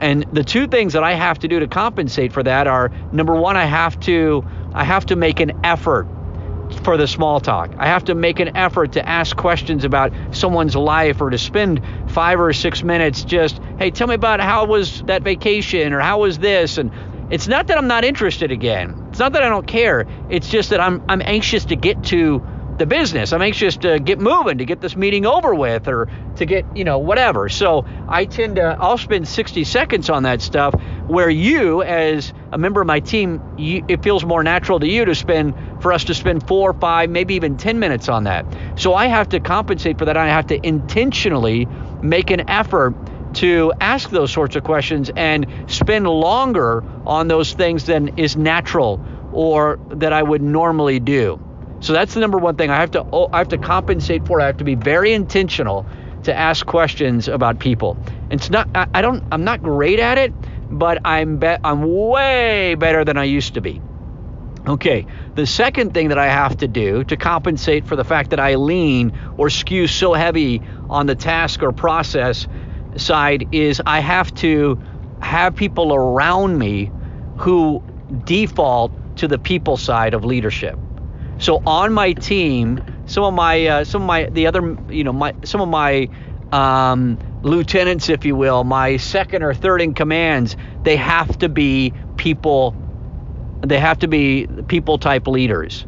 And 0.00 0.24
the 0.32 0.42
two 0.42 0.66
things 0.66 0.94
that 0.94 1.04
I 1.04 1.12
have 1.12 1.38
to 1.40 1.48
do 1.48 1.60
to 1.60 1.68
compensate 1.68 2.32
for 2.32 2.42
that 2.44 2.66
are 2.66 2.90
number 3.12 3.34
one, 3.34 3.58
I 3.58 3.66
have 3.66 4.00
to 4.00 4.42
I 4.72 4.84
have 4.84 5.04
to 5.06 5.16
make 5.16 5.40
an 5.40 5.52
effort 5.64 6.08
for 6.82 6.96
the 6.96 7.06
small 7.06 7.40
talk. 7.40 7.74
I 7.76 7.88
have 7.88 8.04
to 8.04 8.14
make 8.14 8.40
an 8.40 8.56
effort 8.56 8.92
to 8.92 9.06
ask 9.06 9.36
questions 9.36 9.84
about 9.84 10.14
someone's 10.30 10.76
life 10.76 11.20
or 11.20 11.28
to 11.28 11.36
spend 11.36 11.82
five 12.08 12.40
or 12.40 12.54
six 12.54 12.82
minutes 12.82 13.22
just, 13.22 13.60
hey, 13.78 13.90
tell 13.90 14.06
me 14.06 14.14
about 14.14 14.40
how 14.40 14.64
was 14.64 15.02
that 15.02 15.24
vacation 15.24 15.92
or 15.92 16.00
how 16.00 16.20
was 16.20 16.38
this? 16.38 16.78
And 16.78 16.90
it's 17.30 17.48
not 17.48 17.66
that 17.66 17.76
I'm 17.76 17.86
not 17.86 18.02
interested 18.02 18.50
again. 18.50 18.97
It's 19.18 19.20
not 19.20 19.32
that 19.32 19.42
I 19.42 19.48
don't 19.48 19.66
care. 19.66 20.06
It's 20.30 20.48
just 20.48 20.70
that 20.70 20.78
I'm 20.78 21.02
I'm 21.08 21.20
anxious 21.24 21.64
to 21.64 21.74
get 21.74 22.04
to 22.04 22.40
the 22.78 22.86
business. 22.86 23.32
I'm 23.32 23.42
anxious 23.42 23.76
to 23.78 23.98
get 23.98 24.20
moving, 24.20 24.58
to 24.58 24.64
get 24.64 24.80
this 24.80 24.94
meeting 24.94 25.26
over 25.26 25.52
with, 25.56 25.88
or 25.88 26.08
to 26.36 26.46
get, 26.46 26.64
you 26.76 26.84
know, 26.84 27.00
whatever. 27.00 27.48
So 27.48 27.84
I 28.08 28.26
tend 28.26 28.54
to, 28.56 28.76
I'll 28.78 28.96
spend 28.96 29.26
60 29.26 29.64
seconds 29.64 30.08
on 30.08 30.22
that 30.22 30.40
stuff 30.40 30.80
where 31.08 31.28
you, 31.28 31.82
as 31.82 32.32
a 32.52 32.58
member 32.58 32.80
of 32.80 32.86
my 32.86 33.00
team, 33.00 33.42
you, 33.58 33.84
it 33.88 34.04
feels 34.04 34.24
more 34.24 34.44
natural 34.44 34.78
to 34.78 34.86
you 34.86 35.04
to 35.04 35.16
spend, 35.16 35.54
for 35.82 35.92
us 35.92 36.04
to 36.04 36.14
spend 36.14 36.46
four, 36.46 36.72
five, 36.74 37.10
maybe 37.10 37.34
even 37.34 37.56
10 37.56 37.80
minutes 37.80 38.08
on 38.08 38.22
that. 38.22 38.46
So 38.76 38.94
I 38.94 39.06
have 39.06 39.30
to 39.30 39.40
compensate 39.40 39.98
for 39.98 40.04
that. 40.04 40.16
I 40.16 40.28
have 40.28 40.46
to 40.46 40.64
intentionally 40.64 41.66
make 42.00 42.30
an 42.30 42.48
effort 42.48 42.94
to 43.38 43.72
ask 43.80 44.10
those 44.10 44.32
sorts 44.32 44.56
of 44.56 44.64
questions 44.64 45.10
and 45.14 45.46
spend 45.68 46.08
longer 46.08 46.82
on 47.06 47.28
those 47.28 47.52
things 47.52 47.84
than 47.84 48.08
is 48.18 48.36
natural 48.36 49.00
or 49.32 49.78
that 49.90 50.12
I 50.12 50.22
would 50.22 50.42
normally 50.42 50.98
do. 50.98 51.38
So 51.80 51.92
that's 51.92 52.14
the 52.14 52.20
number 52.20 52.38
one 52.38 52.56
thing 52.56 52.70
I 52.70 52.80
have 52.80 52.90
to 52.92 53.06
oh, 53.12 53.28
I 53.32 53.38
have 53.38 53.48
to 53.48 53.58
compensate 53.58 54.26
for. 54.26 54.40
I 54.40 54.46
have 54.46 54.56
to 54.56 54.64
be 54.64 54.74
very 54.74 55.12
intentional 55.12 55.86
to 56.24 56.36
ask 56.36 56.66
questions 56.66 57.28
about 57.28 57.60
people. 57.60 57.96
It's 58.30 58.50
not 58.50 58.68
I, 58.74 58.88
I 58.92 59.02
don't 59.02 59.22
I'm 59.30 59.44
not 59.44 59.62
great 59.62 60.00
at 60.00 60.18
it, 60.18 60.34
but 60.68 60.98
I'm 61.04 61.38
be, 61.38 61.56
I'm 61.62 61.82
way 61.82 62.74
better 62.74 63.04
than 63.04 63.16
I 63.16 63.24
used 63.24 63.54
to 63.54 63.60
be. 63.60 63.80
Okay, 64.66 65.06
the 65.36 65.46
second 65.46 65.94
thing 65.94 66.08
that 66.08 66.18
I 66.18 66.26
have 66.26 66.56
to 66.58 66.68
do 66.68 67.04
to 67.04 67.16
compensate 67.16 67.86
for 67.86 67.94
the 67.94 68.04
fact 68.04 68.30
that 68.30 68.40
I 68.40 68.56
lean 68.56 69.12
or 69.36 69.48
skew 69.48 69.86
so 69.86 70.12
heavy 70.12 70.60
on 70.90 71.06
the 71.06 71.14
task 71.14 71.62
or 71.62 71.70
process 71.70 72.48
side 72.98 73.48
is 73.52 73.80
I 73.86 74.00
have 74.00 74.34
to 74.36 74.78
have 75.20 75.54
people 75.54 75.94
around 75.94 76.58
me 76.58 76.90
who 77.36 77.82
default 78.24 78.92
to 79.16 79.28
the 79.28 79.38
people 79.38 79.76
side 79.76 80.14
of 80.14 80.24
leadership. 80.24 80.78
So 81.38 81.62
on 81.66 81.92
my 81.92 82.12
team, 82.12 82.82
some 83.06 83.24
of 83.24 83.34
my 83.34 83.66
uh, 83.66 83.84
some 83.84 84.02
of 84.02 84.06
my 84.06 84.28
the 84.30 84.46
other 84.46 84.76
you 84.90 85.04
know 85.04 85.12
my 85.12 85.34
some 85.44 85.60
of 85.60 85.68
my 85.68 86.08
um, 86.52 87.18
lieutenants, 87.42 88.08
if 88.08 88.24
you 88.24 88.34
will, 88.34 88.64
my 88.64 88.96
second 88.96 89.42
or 89.42 89.54
third 89.54 89.80
in 89.80 89.94
commands, 89.94 90.56
they 90.84 90.96
have 90.96 91.38
to 91.38 91.48
be 91.48 91.92
people. 92.16 92.74
They 93.62 93.78
have 93.78 93.98
to 94.00 94.08
be 94.08 94.46
people 94.68 94.98
type 94.98 95.26
leaders 95.26 95.86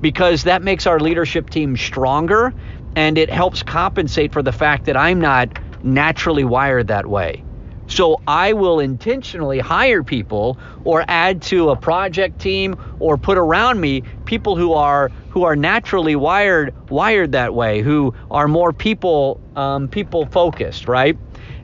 because 0.00 0.42
that 0.44 0.62
makes 0.62 0.86
our 0.86 1.00
leadership 1.00 1.48
team 1.48 1.76
stronger 1.76 2.52
and 2.96 3.18
it 3.18 3.30
helps 3.30 3.62
compensate 3.62 4.32
for 4.32 4.42
the 4.42 4.52
fact 4.52 4.84
that 4.86 4.96
I'm 4.96 5.20
not 5.20 5.58
naturally 5.84 6.44
wired 6.44 6.88
that 6.88 7.06
way. 7.06 7.44
So 7.86 8.20
I 8.26 8.54
will 8.54 8.80
intentionally 8.80 9.58
hire 9.58 10.02
people 10.02 10.58
or 10.84 11.04
add 11.06 11.42
to 11.42 11.70
a 11.70 11.76
project 11.76 12.40
team 12.40 12.76
or 12.98 13.18
put 13.18 13.36
around 13.36 13.80
me 13.80 14.02
people 14.24 14.56
who 14.56 14.72
are 14.72 15.10
who 15.30 15.44
are 15.44 15.54
naturally 15.54 16.16
wired 16.16 16.72
wired 16.90 17.32
that 17.32 17.54
way, 17.54 17.82
who 17.82 18.14
are 18.30 18.48
more 18.48 18.72
people 18.72 19.40
um, 19.54 19.88
people 19.88 20.24
focused, 20.26 20.88
right? 20.88 21.18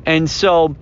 And 0.05 0.31
so 0.31 0.77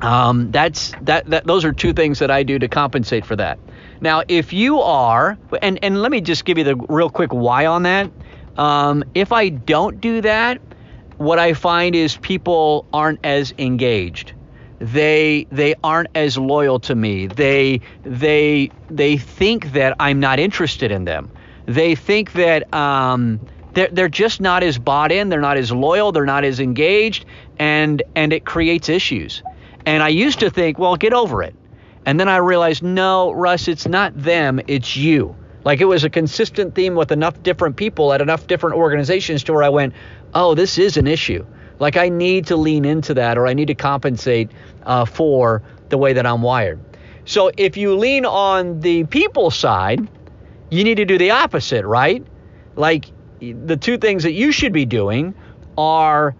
um, 0.00 0.50
that's 0.50 0.92
that, 1.02 1.26
that 1.26 1.46
those 1.46 1.64
are 1.64 1.72
two 1.72 1.92
things 1.92 2.18
that 2.18 2.30
I 2.30 2.42
do 2.42 2.58
to 2.58 2.68
compensate 2.68 3.24
for 3.24 3.36
that. 3.36 3.58
Now, 4.00 4.22
if 4.26 4.52
you 4.52 4.80
are, 4.80 5.38
and 5.62 5.78
and 5.84 6.02
let 6.02 6.10
me 6.10 6.20
just 6.20 6.44
give 6.44 6.58
you 6.58 6.64
the 6.64 6.76
real 6.76 7.10
quick 7.10 7.32
why 7.32 7.66
on 7.66 7.84
that. 7.84 8.10
Um, 8.56 9.04
if 9.14 9.30
I 9.30 9.48
don't 9.50 10.00
do 10.00 10.22
that, 10.22 10.60
what 11.20 11.38
I 11.38 11.52
find 11.52 11.94
is 11.94 12.16
people 12.16 12.86
aren't 12.94 13.20
as 13.24 13.52
engaged. 13.58 14.32
They 14.78 15.46
they 15.52 15.74
aren't 15.84 16.08
as 16.14 16.38
loyal 16.38 16.80
to 16.80 16.94
me. 16.94 17.26
They 17.26 17.82
they 18.04 18.70
they 18.88 19.18
think 19.18 19.72
that 19.72 19.94
I'm 20.00 20.18
not 20.18 20.38
interested 20.40 20.90
in 20.90 21.04
them. 21.04 21.30
They 21.66 21.94
think 21.94 22.32
that 22.32 22.72
um, 22.72 23.38
they're 23.74 23.90
they're 23.92 24.08
just 24.08 24.40
not 24.40 24.62
as 24.62 24.78
bought 24.78 25.12
in. 25.12 25.28
They're 25.28 25.42
not 25.42 25.58
as 25.58 25.70
loyal. 25.70 26.10
They're 26.10 26.24
not 26.24 26.44
as 26.44 26.58
engaged, 26.58 27.26
and 27.58 28.02
and 28.16 28.32
it 28.32 28.46
creates 28.46 28.88
issues. 28.88 29.42
And 29.84 30.02
I 30.02 30.08
used 30.08 30.40
to 30.40 30.48
think, 30.48 30.78
well, 30.78 30.96
get 30.96 31.12
over 31.12 31.42
it. 31.42 31.54
And 32.06 32.18
then 32.18 32.30
I 32.30 32.38
realized, 32.38 32.82
no, 32.82 33.30
Russ, 33.32 33.68
it's 33.68 33.86
not 33.86 34.16
them, 34.16 34.58
it's 34.66 34.96
you. 34.96 35.36
Like 35.64 35.80
it 35.80 35.84
was 35.84 36.04
a 36.04 36.10
consistent 36.10 36.74
theme 36.74 36.94
with 36.94 37.12
enough 37.12 37.42
different 37.42 37.76
people 37.76 38.12
at 38.12 38.20
enough 38.20 38.46
different 38.46 38.76
organizations 38.76 39.44
to 39.44 39.52
where 39.52 39.62
I 39.62 39.68
went, 39.68 39.94
oh, 40.34 40.54
this 40.54 40.78
is 40.78 40.96
an 40.96 41.06
issue. 41.06 41.44
Like 41.78 41.96
I 41.96 42.08
need 42.08 42.46
to 42.46 42.56
lean 42.56 42.84
into 42.84 43.14
that 43.14 43.38
or 43.38 43.46
I 43.46 43.54
need 43.54 43.66
to 43.66 43.74
compensate 43.74 44.50
uh, 44.84 45.04
for 45.04 45.62
the 45.88 45.98
way 45.98 46.12
that 46.12 46.26
I'm 46.26 46.42
wired. 46.42 46.80
So 47.24 47.50
if 47.56 47.76
you 47.76 47.96
lean 47.96 48.24
on 48.24 48.80
the 48.80 49.04
people 49.04 49.50
side, 49.50 50.08
you 50.70 50.84
need 50.84 50.96
to 50.96 51.04
do 51.04 51.18
the 51.18 51.30
opposite, 51.30 51.84
right? 51.84 52.24
Like 52.76 53.06
the 53.40 53.76
two 53.76 53.98
things 53.98 54.22
that 54.22 54.32
you 54.32 54.52
should 54.52 54.72
be 54.72 54.86
doing 54.86 55.34
are 55.76 56.34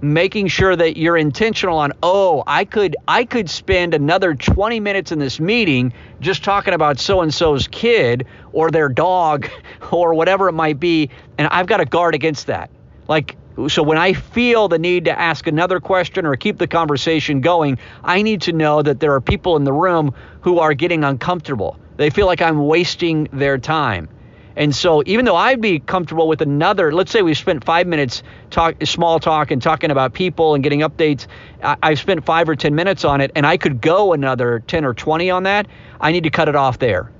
making 0.00 0.46
sure 0.46 0.76
that 0.76 0.98
you're 0.98 1.16
intentional 1.16 1.78
on 1.78 1.92
oh 2.02 2.42
i 2.46 2.64
could 2.64 2.96
i 3.08 3.24
could 3.24 3.48
spend 3.48 3.94
another 3.94 4.34
20 4.34 4.78
minutes 4.78 5.10
in 5.10 5.18
this 5.18 5.40
meeting 5.40 5.92
just 6.20 6.44
talking 6.44 6.74
about 6.74 6.98
so 6.98 7.22
and 7.22 7.32
so's 7.32 7.66
kid 7.68 8.26
or 8.52 8.70
their 8.70 8.88
dog 8.88 9.48
or 9.92 10.12
whatever 10.12 10.48
it 10.48 10.52
might 10.52 10.78
be 10.78 11.08
and 11.38 11.48
i've 11.48 11.66
got 11.66 11.78
to 11.78 11.84
guard 11.84 12.14
against 12.14 12.46
that. 12.46 12.70
Like 13.08 13.36
so 13.68 13.82
when 13.82 13.96
i 13.96 14.12
feel 14.12 14.68
the 14.68 14.78
need 14.78 15.06
to 15.06 15.18
ask 15.18 15.46
another 15.46 15.80
question 15.80 16.26
or 16.26 16.36
keep 16.36 16.58
the 16.58 16.66
conversation 16.66 17.40
going 17.40 17.78
i 18.04 18.20
need 18.20 18.42
to 18.42 18.52
know 18.52 18.82
that 18.82 19.00
there 19.00 19.14
are 19.14 19.20
people 19.20 19.56
in 19.56 19.64
the 19.64 19.72
room 19.72 20.14
who 20.42 20.58
are 20.58 20.74
getting 20.74 21.04
uncomfortable. 21.04 21.78
They 21.96 22.10
feel 22.10 22.26
like 22.26 22.42
i'm 22.42 22.66
wasting 22.66 23.28
their 23.32 23.56
time 23.56 24.08
and 24.56 24.74
so 24.74 25.02
even 25.04 25.26
though 25.26 25.36
I'd 25.36 25.60
be 25.60 25.78
comfortable 25.78 26.26
with 26.26 26.40
another, 26.40 26.90
let's 26.92 27.12
say 27.12 27.20
we 27.20 27.34
spent 27.34 27.62
five 27.64 27.86
minutes 27.86 28.22
talk, 28.50 28.76
small 28.84 29.20
talk 29.20 29.50
and 29.50 29.60
talking 29.60 29.90
about 29.90 30.14
people 30.14 30.54
and 30.54 30.64
getting 30.64 30.80
updates, 30.80 31.26
I, 31.62 31.76
I've 31.82 31.98
spent 31.98 32.24
five 32.24 32.48
or 32.48 32.56
10 32.56 32.74
minutes 32.74 33.04
on 33.04 33.20
it 33.20 33.32
and 33.34 33.46
I 33.46 33.58
could 33.58 33.82
go 33.82 34.14
another 34.14 34.60
10 34.66 34.84
or 34.86 34.94
20 34.94 35.30
on 35.30 35.42
that. 35.42 35.66
I 36.00 36.12
need 36.12 36.24
to 36.24 36.30
cut 36.30 36.48
it 36.48 36.56
off 36.56 36.78
there 36.78 37.12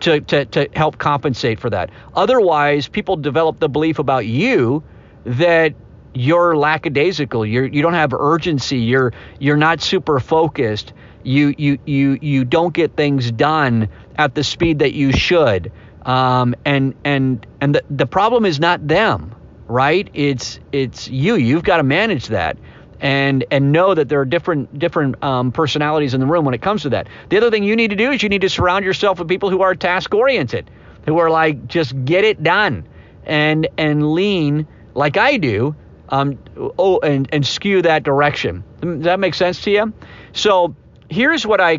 to, 0.00 0.20
to, 0.20 0.44
to 0.44 0.68
help 0.74 0.98
compensate 0.98 1.58
for 1.58 1.70
that. 1.70 1.90
Otherwise, 2.14 2.86
people 2.86 3.16
develop 3.16 3.58
the 3.58 3.68
belief 3.68 3.98
about 3.98 4.26
you 4.26 4.84
that 5.24 5.74
you're 6.14 6.56
lackadaisical. 6.56 7.44
You're, 7.44 7.66
you 7.66 7.82
don't 7.82 7.94
have 7.94 8.12
urgency. 8.14 8.78
You're, 8.78 9.12
you're 9.40 9.56
not 9.56 9.80
super 9.80 10.20
focused. 10.20 10.92
You, 11.24 11.54
you, 11.58 11.78
you, 11.84 12.18
you 12.20 12.44
don't 12.44 12.72
get 12.72 12.96
things 12.96 13.30
done 13.32 13.88
at 14.16 14.34
the 14.34 14.44
speed 14.44 14.80
that 14.80 14.92
you 14.92 15.12
should. 15.12 15.72
Um, 16.02 16.54
and 16.64 16.94
and 17.04 17.46
and 17.60 17.74
the, 17.74 17.84
the 17.90 18.06
problem 18.06 18.44
is 18.46 18.58
not 18.58 18.86
them, 18.86 19.34
right? 19.66 20.08
It's 20.14 20.58
it's 20.72 21.08
you. 21.08 21.34
You've 21.34 21.62
got 21.62 21.76
to 21.76 21.82
manage 21.82 22.28
that 22.28 22.56
and 23.00 23.44
and 23.50 23.72
know 23.72 23.94
that 23.94 24.08
there 24.08 24.20
are 24.20 24.24
different 24.24 24.78
different 24.78 25.22
um, 25.22 25.52
personalities 25.52 26.14
in 26.14 26.20
the 26.20 26.26
room 26.26 26.44
when 26.44 26.54
it 26.54 26.62
comes 26.62 26.82
to 26.82 26.90
that. 26.90 27.08
The 27.28 27.36
other 27.38 27.50
thing 27.50 27.64
you 27.64 27.76
need 27.76 27.90
to 27.90 27.96
do 27.96 28.10
is 28.10 28.22
you 28.22 28.28
need 28.28 28.42
to 28.42 28.48
surround 28.50 28.84
yourself 28.84 29.18
with 29.18 29.28
people 29.28 29.50
who 29.50 29.62
are 29.62 29.74
task 29.74 30.14
oriented, 30.14 30.70
who 31.06 31.18
are 31.18 31.30
like 31.30 31.66
just 31.66 32.04
get 32.04 32.24
it 32.24 32.42
done, 32.42 32.86
and 33.24 33.68
and 33.78 34.12
lean 34.12 34.66
like 34.94 35.16
I 35.16 35.36
do, 35.38 35.74
um, 36.10 36.38
oh, 36.78 36.98
and 37.00 37.28
and 37.32 37.46
skew 37.46 37.82
that 37.82 38.02
direction. 38.02 38.64
Does 38.80 39.04
that 39.04 39.20
make 39.20 39.34
sense 39.34 39.62
to 39.62 39.70
you? 39.70 39.92
So 40.32 40.74
here's 41.08 41.46
what 41.46 41.60
I 41.60 41.78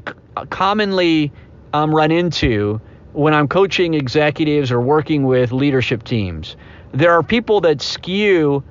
commonly 0.49 1.31
um, 1.73 1.93
run 1.93 2.11
into 2.11 2.81
when 3.13 3.33
I'm 3.33 3.47
coaching 3.47 3.93
executives 3.93 4.71
or 4.71 4.81
working 4.81 5.25
with 5.25 5.51
leadership 5.51 6.03
teams. 6.03 6.55
There 6.93 7.11
are 7.11 7.23
people 7.23 7.61
that 7.61 7.81
skew 7.81 8.63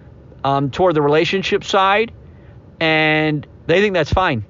um, 0.44 0.70
toward 0.70 0.94
the 0.94 1.02
relationship 1.02 1.64
side, 1.64 2.12
and 2.80 3.46
they 3.66 3.80
think 3.80 3.94
that's 3.94 4.12
fine. 4.12 4.44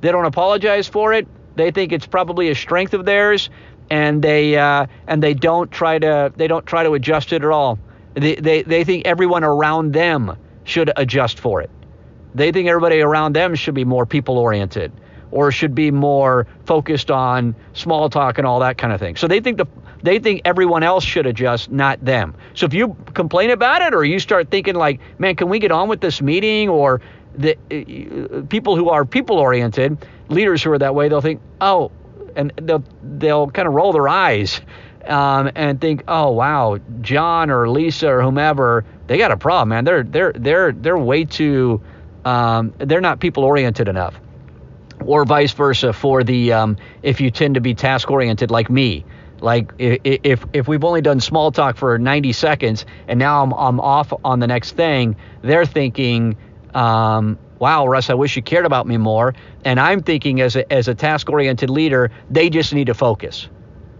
They 0.00 0.12
don't 0.12 0.24
apologize 0.24 0.88
for 0.88 1.12
it. 1.12 1.28
They 1.56 1.70
think 1.70 1.92
it's 1.92 2.06
probably 2.06 2.48
a 2.48 2.54
strength 2.54 2.94
of 2.94 3.04
theirs, 3.04 3.50
and 3.90 4.22
they 4.22 4.56
uh, 4.56 4.86
and 5.06 5.22
they 5.22 5.34
don't 5.34 5.70
try 5.70 5.98
to 5.98 6.32
they 6.36 6.46
don't 6.46 6.64
try 6.64 6.84
to 6.84 6.92
adjust 6.92 7.32
it 7.32 7.42
at 7.42 7.50
all. 7.50 7.78
They, 8.14 8.36
they 8.36 8.62
they 8.62 8.84
think 8.84 9.06
everyone 9.06 9.44
around 9.44 9.92
them 9.92 10.36
should 10.64 10.90
adjust 10.96 11.38
for 11.38 11.60
it. 11.60 11.70
They 12.34 12.52
think 12.52 12.68
everybody 12.68 13.00
around 13.00 13.34
them 13.34 13.54
should 13.54 13.74
be 13.74 13.84
more 13.84 14.06
people 14.06 14.38
oriented 14.38 14.92
or 15.32 15.52
should 15.52 15.74
be 15.74 15.90
more 15.90 16.46
focused 16.64 17.10
on 17.10 17.54
small 17.72 18.10
talk 18.10 18.38
and 18.38 18.46
all 18.46 18.60
that 18.60 18.78
kind 18.78 18.92
of 18.92 19.00
thing. 19.00 19.16
So 19.16 19.28
they 19.28 19.40
think 19.40 19.58
the 19.58 19.66
they 20.02 20.18
think 20.18 20.42
everyone 20.44 20.82
else 20.82 21.04
should 21.04 21.26
adjust, 21.26 21.70
not 21.70 22.02
them. 22.02 22.34
So 22.54 22.66
if 22.66 22.74
you 22.74 22.96
complain 23.12 23.50
about 23.50 23.82
it 23.82 23.94
or 23.94 24.04
you 24.04 24.18
start 24.18 24.50
thinking 24.50 24.74
like, 24.74 25.00
man, 25.18 25.36
can 25.36 25.48
we 25.48 25.58
get 25.58 25.72
on 25.72 25.88
with 25.88 26.00
this 26.00 26.22
meeting 26.22 26.68
or 26.68 27.02
the 27.36 27.56
uh, 27.70 28.46
people 28.48 28.76
who 28.76 28.88
are 28.88 29.04
people 29.04 29.38
oriented, 29.38 29.98
leaders 30.28 30.62
who 30.62 30.72
are 30.72 30.78
that 30.78 30.94
way, 30.94 31.08
they'll 31.08 31.20
think, 31.20 31.40
oh, 31.60 31.92
and 32.34 32.52
they'll 32.56 32.84
they'll 33.02 33.50
kind 33.50 33.68
of 33.68 33.74
roll 33.74 33.92
their 33.92 34.08
eyes 34.08 34.60
um, 35.06 35.50
and 35.54 35.80
think, 35.80 36.04
oh 36.08 36.32
wow, 36.32 36.78
John 37.00 37.50
or 37.50 37.68
Lisa 37.68 38.08
or 38.08 38.22
whomever, 38.22 38.84
they 39.06 39.18
got 39.18 39.32
a 39.32 39.36
problem, 39.36 39.70
man. 39.70 39.84
They're 39.84 40.02
they're 40.02 40.32
they're 40.32 40.72
they're 40.72 40.98
way 40.98 41.24
too 41.24 41.82
um, 42.24 42.72
they're 42.78 43.00
not 43.00 43.20
people 43.20 43.44
oriented 43.44 43.88
enough 43.88 44.18
or 45.06 45.24
vice 45.24 45.52
versa 45.52 45.92
for 45.92 46.22
the 46.24 46.52
um, 46.52 46.76
if 47.02 47.20
you 47.20 47.30
tend 47.30 47.54
to 47.54 47.60
be 47.60 47.74
task 47.74 48.10
oriented 48.10 48.50
like 48.50 48.70
me 48.70 49.04
like 49.42 49.72
if 49.78 50.44
if 50.52 50.68
we've 50.68 50.84
only 50.84 51.00
done 51.00 51.20
small 51.20 51.50
talk 51.50 51.76
for 51.76 51.98
90 51.98 52.32
seconds 52.32 52.84
and 53.08 53.18
now 53.18 53.42
I'm 53.42 53.52
I'm 53.54 53.80
off 53.80 54.12
on 54.24 54.40
the 54.40 54.46
next 54.46 54.72
thing, 54.72 55.16
they're 55.42 55.66
thinking, 55.66 56.36
um, 56.74 57.38
"Wow, 57.58 57.86
Russ, 57.86 58.10
I 58.10 58.14
wish 58.14 58.36
you 58.36 58.42
cared 58.42 58.66
about 58.66 58.86
me 58.86 58.96
more." 58.96 59.34
And 59.64 59.80
I'm 59.80 60.02
thinking 60.02 60.40
as 60.40 60.56
a 60.56 60.70
as 60.72 60.88
a 60.88 60.94
task 60.94 61.30
oriented 61.30 61.70
leader, 61.70 62.10
they 62.30 62.50
just 62.50 62.74
need 62.74 62.86
to 62.86 62.94
focus. 62.94 63.48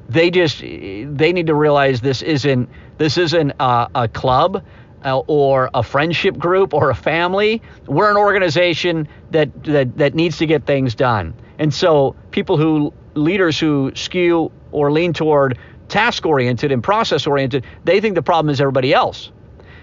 They 0.08 0.30
just 0.30 0.60
they 0.60 1.32
need 1.32 1.46
to 1.46 1.54
realize 1.54 2.00
this 2.00 2.22
isn't 2.22 2.68
this 2.98 3.16
isn't 3.16 3.52
a, 3.60 3.88
a 3.94 4.08
club. 4.08 4.62
Uh, 5.04 5.18
or 5.26 5.70
a 5.74 5.82
friendship 5.82 6.38
group 6.38 6.74
or 6.74 6.90
a 6.90 6.94
family. 6.94 7.62
We're 7.86 8.10
an 8.10 8.16
organization 8.16 9.08
that, 9.30 9.64
that 9.64 9.96
that 9.96 10.14
needs 10.14 10.38
to 10.38 10.46
get 10.46 10.66
things 10.66 10.94
done. 10.94 11.34
And 11.58 11.72
so 11.72 12.16
people 12.30 12.56
who 12.56 12.92
leaders 13.14 13.58
who 13.58 13.92
skew 13.94 14.50
or 14.72 14.92
lean 14.92 15.12
toward 15.12 15.58
task 15.88 16.24
oriented 16.24 16.72
and 16.72 16.82
process 16.82 17.26
oriented, 17.26 17.64
they 17.84 18.00
think 18.00 18.14
the 18.14 18.22
problem 18.22 18.50
is 18.50 18.60
everybody 18.60 18.94
else. 18.94 19.32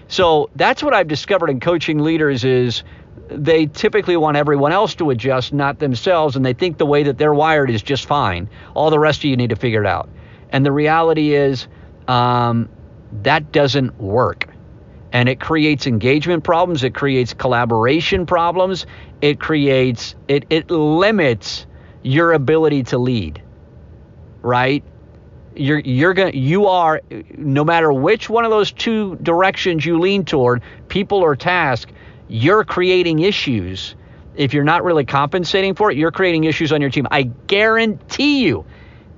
So 0.08 0.48
that's 0.56 0.82
what 0.82 0.94
I've 0.94 1.08
discovered 1.08 1.50
in 1.50 1.60
coaching 1.60 1.98
leaders 1.98 2.44
is 2.44 2.82
they 3.28 3.66
typically 3.66 4.16
want 4.16 4.38
everyone 4.38 4.72
else 4.72 4.94
to 4.96 5.10
adjust, 5.10 5.52
not 5.52 5.78
themselves, 5.78 6.34
and 6.34 6.44
they 6.46 6.54
think 6.54 6.78
the 6.78 6.86
way 6.86 7.02
that 7.02 7.18
they're 7.18 7.34
wired 7.34 7.70
is 7.70 7.82
just 7.82 8.06
fine. 8.06 8.48
All 8.74 8.88
the 8.90 8.98
rest 8.98 9.20
of 9.20 9.24
you 9.24 9.36
need 9.36 9.50
to 9.50 9.56
figure 9.56 9.82
it 9.82 9.86
out. 9.86 10.08
And 10.50 10.64
the 10.64 10.72
reality 10.72 11.34
is 11.34 11.68
um, 12.08 12.70
that 13.22 13.52
doesn't 13.52 14.00
work. 14.00 14.48
And 15.12 15.28
it 15.28 15.40
creates 15.40 15.86
engagement 15.86 16.44
problems, 16.44 16.84
it 16.84 16.94
creates 16.94 17.32
collaboration 17.32 18.26
problems, 18.26 18.86
it 19.22 19.40
creates, 19.40 20.14
it, 20.28 20.44
it 20.50 20.70
limits 20.70 21.66
your 22.02 22.32
ability 22.32 22.82
to 22.84 22.98
lead, 22.98 23.42
right? 24.42 24.84
You're, 25.56 25.78
you're 25.78 26.14
going 26.14 26.36
you 26.36 26.66
are, 26.66 27.00
no 27.36 27.64
matter 27.64 27.92
which 27.92 28.28
one 28.28 28.44
of 28.44 28.50
those 28.50 28.70
two 28.70 29.16
directions 29.16 29.84
you 29.84 29.98
lean 29.98 30.24
toward, 30.24 30.62
people 30.88 31.18
or 31.18 31.34
task, 31.34 31.88
you're 32.28 32.64
creating 32.64 33.20
issues. 33.20 33.96
If 34.36 34.54
you're 34.54 34.62
not 34.62 34.84
really 34.84 35.04
compensating 35.04 35.74
for 35.74 35.90
it, 35.90 35.96
you're 35.96 36.12
creating 36.12 36.44
issues 36.44 36.72
on 36.72 36.80
your 36.80 36.90
team. 36.90 37.08
I 37.10 37.22
guarantee 37.22 38.44
you, 38.44 38.66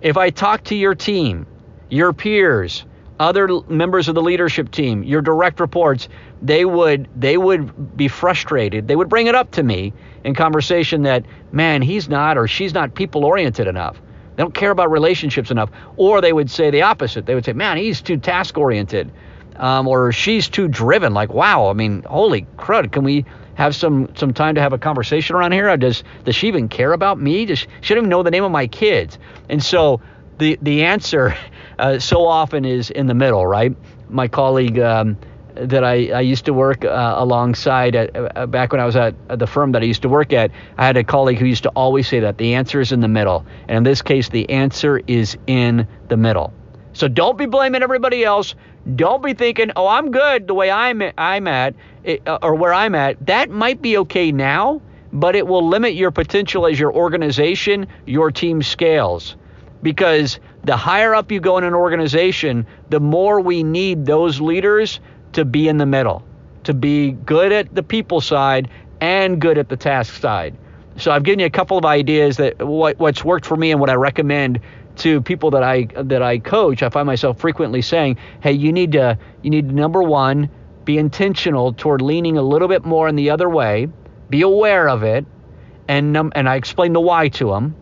if 0.01 0.17
I 0.17 0.31
talk 0.31 0.65
to 0.65 0.75
your 0.75 0.95
team, 0.95 1.47
your 1.91 2.13
peers, 2.13 2.87
other 3.21 3.49
members 3.69 4.09
of 4.09 4.15
the 4.15 4.23
leadership 4.23 4.71
team, 4.71 5.05
your 5.05 5.21
direct 5.21 5.61
reports, 5.61 6.09
they 6.41 6.65
would 6.65 7.07
they 7.15 7.37
would 7.37 7.97
be 7.97 8.09
frustrated. 8.09 8.89
They 8.89 8.97
would 8.97 9.11
bring 9.11 9.27
it 9.27 9.35
up 9.35 9.51
to 9.53 9.63
me 9.63 9.93
in 10.25 10.35
conversation 10.35 11.03
that, 11.03 11.25
man, 11.53 11.83
he's 11.83 12.09
not 12.09 12.39
or 12.39 12.49
she's 12.49 12.73
not 12.73 12.95
people 12.95 13.27
oriented 13.27 13.69
enough. 13.69 14.01
They 14.35 14.43
don't 14.43 14.55
care 14.55 14.71
about 14.71 14.91
relationships 14.91 15.51
enough. 15.51 15.71
Or 15.99 16.23
they 16.23 16.33
would 16.33 16.51
say 16.51 16.71
the 16.71 16.81
opposite. 16.81 17.27
They 17.27 17.35
would 17.35 17.45
say, 17.45 17.53
man, 17.53 17.77
he's 17.77 18.01
too 18.01 18.17
task 18.17 18.57
oriented. 18.57 19.13
Um, 19.57 19.87
or 19.87 20.13
she's 20.13 20.49
too 20.49 20.67
driven. 20.67 21.13
Like, 21.13 21.35
wow, 21.35 21.69
I 21.69 21.75
mean, 21.75 22.03
holy 22.05 22.47
crud, 22.57 22.91
can 22.91 23.05
we 23.05 23.27
have 23.55 23.77
some 23.77 24.09
some 24.17 24.33
time 24.33 24.55
to 24.55 24.63
have 24.63 24.73
a 24.73 24.79
conversation 24.79 25.37
around 25.37 25.53
here? 25.53 25.77
Does 25.77 26.03
does 26.25 26.35
she 26.35 26.49
even 26.49 26.69
care 26.69 26.95
about 26.95 27.21
me? 27.21 27.45
Does 27.45 27.59
she, 27.59 27.69
she 27.83 27.93
don't 27.93 28.05
even 28.05 28.09
know 28.09 28.23
the 28.23 28.31
name 28.31 28.45
of 28.45 28.51
my 28.51 28.67
kids? 28.67 29.19
And 29.51 29.63
so 29.63 30.01
the 30.41 30.59
the 30.63 30.83
answer 30.83 31.37
uh, 31.79 31.99
so 31.99 32.27
often 32.27 32.65
is 32.65 32.91
in 32.91 33.07
the 33.07 33.15
middle, 33.15 33.47
right? 33.47 33.77
My 34.09 34.27
colleague 34.27 34.79
um, 34.81 35.17
that 35.55 35.85
I, 35.85 36.11
I 36.11 36.21
used 36.21 36.45
to 36.47 36.53
work 36.53 36.85
uh, 36.85 37.15
alongside 37.17 37.95
at, 37.95 38.11
uh, 38.37 38.47
back 38.47 38.73
when 38.73 38.81
I 38.81 38.87
was 38.87 38.97
at, 38.97 39.15
the 39.39 39.47
firm 39.47 39.73
that 39.73 39.83
I 39.83 39.85
used 39.85 40.03
to 40.03 40.09
work 40.09 40.33
at, 40.33 40.51
I 40.79 40.87
had 40.87 40.97
a 40.97 41.05
colleague 41.05 41.39
who 41.39 41.47
used 41.47 41.65
to 41.65 41.69
always 41.71 42.09
say 42.09 42.21
that 42.21 42.39
the 42.39 42.55
answer 42.55 42.81
is 42.81 42.93
in 42.93 43.01
the 43.01 43.09
middle. 43.09 43.45
And 43.69 43.79
in 43.79 43.83
this 43.85 44.03
case, 44.03 44.29
the 44.29 44.49
answer 44.51 45.01
is 45.07 45.37
in 45.47 45.87
the 46.09 46.17
middle. 46.17 46.53
So 46.93 47.09
don't 47.09 47.39
be 47.39 47.47
blaming 47.47 47.83
everybody 47.83 48.25
else. 48.25 48.55
Don't 48.97 49.23
be 49.23 49.35
thinking, 49.35 49.71
"Oh, 49.77 49.87
I'm 49.87 50.11
good 50.11 50.47
the 50.47 50.55
way 50.55 50.71
I'm 50.71 51.03
I'm 51.17 51.47
at 51.47 51.75
uh, 52.27 52.39
or 52.43 52.55
where 52.55 52.73
I'm 52.73 52.95
at." 52.95 53.27
That 53.27 53.51
might 53.51 53.81
be 53.83 53.99
okay 53.99 54.33
now, 54.33 54.81
but 55.13 55.37
it 55.37 55.47
will 55.47 55.69
limit 55.69 55.95
your 55.95 56.11
potential 56.11 56.67
as 56.67 56.81
your 56.81 56.93
organization, 56.93 57.87
your 58.07 58.31
team 58.31 58.63
scales. 58.63 59.37
Because 59.83 60.39
the 60.65 60.77
higher 60.77 61.15
up 61.15 61.33
you 61.33 61.41
go 61.41 61.59
in 61.59 61.65
an 61.65 61.75
organization, 61.75 62.67
the 62.91 63.01
more 63.01 63.41
we 63.41 63.63
need 63.63 64.07
those 64.07 64.41
leaders 64.41 65.01
to 65.33 65.45
be 65.45 65.69
in 65.69 65.79
the 65.79 65.87
middle, 65.87 66.23
to 66.65 66.75
be 66.75 67.13
good 67.13 67.53
at 67.53 67.75
the 67.75 67.83
people 67.83 68.21
side 68.21 68.69
and 69.01 69.41
good 69.41 69.57
at 69.57 69.69
the 69.69 69.77
task 69.77 70.21
side. 70.21 70.57
So 70.97 71.11
I've 71.11 71.23
given 71.23 71.39
you 71.39 71.47
a 71.47 71.51
couple 71.51 71.79
of 71.79 71.87
ideas 71.87 72.37
that 72.37 72.63
what, 72.67 72.99
what's 72.99 73.25
worked 73.25 73.47
for 73.47 73.57
me 73.57 73.71
and 73.71 73.81
what 73.81 73.89
I 73.89 73.95
recommend 73.95 74.61
to 74.97 75.23
people 75.23 75.51
that 75.53 75.63
I 75.63 75.87
that 75.97 76.21
I 76.21 76.39
coach. 76.39 76.83
I 76.83 76.91
find 76.91 77.07
myself 77.07 77.39
frequently 77.39 77.81
saying, 77.81 78.19
"Hey, 78.43 78.53
you 78.53 78.73
need 78.73 78.93
to 78.93 79.17
you 79.43 79.51
need 79.51 79.73
number 79.73 80.03
one 80.03 80.51
be 80.85 80.99
intentional 80.99 81.73
toward 81.73 82.03
leaning 82.03 82.37
a 82.37 82.43
little 82.43 82.69
bit 82.69 82.85
more 82.85 83.09
in 83.09 83.17
the 83.17 83.31
other 83.31 83.49
way, 83.49 83.89
be 84.29 84.43
aware 84.43 84.89
of 84.89 85.03
it, 85.03 85.25
and 85.89 86.17
and 86.17 86.49
I 86.49 86.57
explain 86.57 86.93
the 86.93 87.01
why 87.01 87.29
to 87.29 87.51
them." 87.51 87.75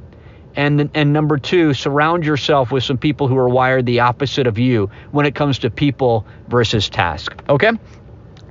And, 0.54 0.90
and 0.94 1.12
number 1.12 1.38
two, 1.38 1.72
surround 1.74 2.24
yourself 2.24 2.72
with 2.72 2.82
some 2.82 2.98
people 2.98 3.28
who 3.28 3.36
are 3.36 3.48
wired 3.48 3.86
the 3.86 4.00
opposite 4.00 4.46
of 4.46 4.58
you 4.58 4.90
when 5.12 5.24
it 5.24 5.34
comes 5.34 5.58
to 5.60 5.70
people 5.70 6.26
versus 6.48 6.88
task. 6.88 7.40
Okay? 7.48 7.70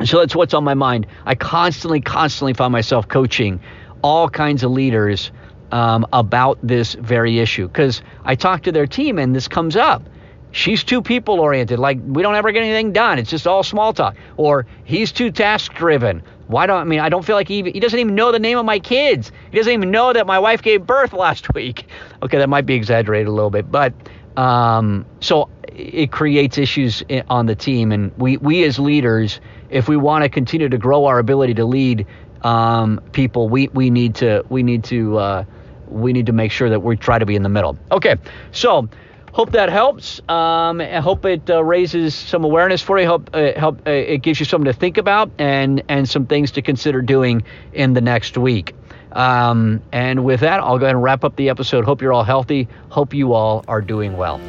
So 0.05 0.19
that's 0.19 0.35
what's 0.35 0.53
on 0.53 0.63
my 0.63 0.73
mind. 0.73 1.07
I 1.25 1.35
constantly, 1.35 2.01
constantly 2.01 2.53
find 2.53 2.71
myself 2.71 3.07
coaching 3.07 3.59
all 4.03 4.29
kinds 4.29 4.63
of 4.63 4.71
leaders 4.71 5.31
um, 5.71 6.05
about 6.13 6.59
this 6.63 6.93
very 6.93 7.39
issue 7.39 7.67
because 7.67 8.01
I 8.23 8.35
talk 8.35 8.63
to 8.63 8.71
their 8.71 8.87
team 8.87 9.17
and 9.19 9.35
this 9.35 9.47
comes 9.47 9.75
up. 9.75 10.03
She's 10.51 10.83
too 10.83 11.01
people 11.01 11.39
oriented, 11.39 11.77
like 11.79 11.99
we 12.03 12.23
don't 12.23 12.35
ever 12.35 12.51
get 12.51 12.63
anything 12.63 12.93
done. 12.93 13.19
It's 13.19 13.29
just 13.29 13.45
all 13.45 13.63
small 13.63 13.93
talk. 13.93 14.15
Or 14.37 14.65
he's 14.85 15.11
too 15.11 15.29
task 15.29 15.73
driven. 15.73 16.23
Why 16.47 16.65
don't 16.65 16.79
I 16.79 16.83
mean 16.85 16.99
I 16.99 17.09
don't 17.09 17.25
feel 17.25 17.35
like 17.35 17.47
he 17.47 17.55
even, 17.59 17.73
he 17.73 17.79
doesn't 17.79 17.99
even 17.99 18.15
know 18.15 18.31
the 18.31 18.39
name 18.39 18.57
of 18.57 18.65
my 18.65 18.79
kids. 18.79 19.31
He 19.51 19.57
doesn't 19.57 19.71
even 19.71 19.91
know 19.91 20.13
that 20.13 20.25
my 20.25 20.39
wife 20.39 20.61
gave 20.61 20.85
birth 20.85 21.13
last 21.25 21.53
week. 21.53 21.87
Okay, 22.23 22.37
that 22.37 22.49
might 22.49 22.65
be 22.65 22.75
exaggerated 22.75 23.27
a 23.27 23.31
little 23.31 23.49
bit, 23.49 23.71
but 23.71 23.93
um, 24.37 25.05
so 25.19 25.49
it 25.77 26.11
creates 26.11 26.57
issues 26.57 27.03
on 27.29 27.45
the 27.45 27.55
team, 27.55 27.91
and 27.91 28.11
we 28.17 28.37
we 28.37 28.63
as 28.63 28.79
leaders, 28.79 29.39
if 29.69 29.87
we 29.87 29.97
want 29.97 30.23
to 30.23 30.29
continue 30.29 30.69
to 30.69 30.77
grow 30.77 31.05
our 31.05 31.19
ability 31.19 31.53
to 31.55 31.65
lead 31.65 32.05
um, 32.43 33.01
people, 33.11 33.49
we 33.49 33.67
we 33.69 33.89
need 33.89 34.15
to 34.15 34.45
we 34.49 34.63
need 34.63 34.83
to 34.85 35.17
uh, 35.17 35.43
we 35.89 36.13
need 36.13 36.25
to 36.27 36.33
make 36.33 36.51
sure 36.51 36.69
that 36.69 36.81
we 36.81 36.95
try 36.95 37.19
to 37.19 37.25
be 37.25 37.35
in 37.35 37.43
the 37.43 37.49
middle. 37.49 37.77
Okay, 37.91 38.15
so 38.51 38.89
hope 39.37 39.51
that 39.51 39.69
helps. 39.69 40.19
Um, 40.27 40.81
I 40.81 40.99
hope 40.99 41.23
it 41.23 41.47
uh, 41.47 41.63
raises 41.63 42.15
some 42.15 42.43
awareness 42.43 42.81
for 42.81 42.99
you. 42.99 43.05
Hope 43.05 43.29
uh, 43.33 43.51
help 43.55 43.87
uh, 43.87 43.91
it 43.91 44.23
gives 44.23 44.39
you 44.39 44.47
something 44.47 44.65
to 44.65 44.77
think 44.77 44.97
about 44.97 45.29
and 45.37 45.83
and 45.87 46.09
some 46.09 46.25
things 46.25 46.51
to 46.53 46.63
consider 46.63 47.03
doing 47.03 47.43
in 47.71 47.93
the 47.93 48.01
next 48.01 48.35
week. 48.35 48.73
Um, 49.11 49.83
and 49.91 50.25
with 50.25 50.39
that, 50.39 50.59
I'll 50.59 50.79
go 50.79 50.85
ahead 50.85 50.95
and 50.95 51.03
wrap 51.03 51.23
up 51.23 51.35
the 51.35 51.49
episode. 51.49 51.85
Hope 51.85 52.01
you're 52.01 52.13
all 52.13 52.23
healthy. 52.23 52.67
Hope 52.89 53.13
you 53.13 53.33
all 53.33 53.63
are 53.67 53.81
doing 53.81 54.17
well. 54.17 54.41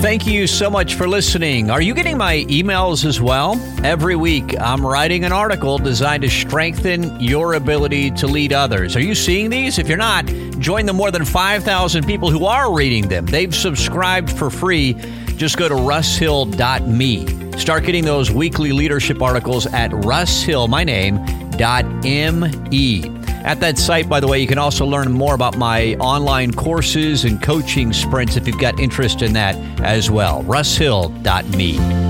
Thank 0.00 0.26
you 0.26 0.46
so 0.46 0.70
much 0.70 0.94
for 0.94 1.06
listening. 1.06 1.70
Are 1.70 1.82
you 1.82 1.92
getting 1.94 2.16
my 2.16 2.46
emails 2.48 3.04
as 3.04 3.20
well? 3.20 3.60
Every 3.84 4.16
week, 4.16 4.58
I'm 4.58 4.84
writing 4.84 5.24
an 5.24 5.32
article 5.32 5.76
designed 5.76 6.22
to 6.22 6.30
strengthen 6.30 7.20
your 7.20 7.52
ability 7.52 8.10
to 8.12 8.26
lead 8.26 8.54
others. 8.54 8.96
Are 8.96 9.00
you 9.00 9.14
seeing 9.14 9.50
these? 9.50 9.78
If 9.78 9.88
you're 9.88 9.98
not, 9.98 10.24
join 10.58 10.86
the 10.86 10.94
more 10.94 11.10
than 11.10 11.26
5,000 11.26 12.06
people 12.06 12.30
who 12.30 12.46
are 12.46 12.74
reading 12.74 13.08
them. 13.08 13.26
They've 13.26 13.54
subscribed 13.54 14.30
for 14.30 14.48
free. 14.48 14.94
Just 15.36 15.58
go 15.58 15.68
to 15.68 15.74
russhill.me. 15.74 17.58
Start 17.58 17.84
getting 17.84 18.06
those 18.06 18.30
weekly 18.30 18.72
leadership 18.72 19.20
articles 19.20 19.66
at 19.66 19.90
russhill, 19.90 20.66
At 23.44 23.60
that 23.60 23.78
site, 23.78 24.08
by 24.08 24.20
the 24.20 24.28
way, 24.28 24.38
you 24.38 24.46
can 24.46 24.58
also 24.58 24.84
learn 24.84 25.12
more 25.12 25.34
about 25.34 25.56
my 25.56 25.94
online 25.94 26.52
courses 26.52 27.24
and 27.24 27.40
coaching 27.42 27.92
sprints 27.92 28.36
if 28.36 28.46
you've 28.46 28.58
got 28.58 28.78
interest 28.78 29.22
in 29.22 29.32
that 29.32 29.56
as 29.80 30.10
well. 30.10 30.42
russhill.me. 30.44 32.09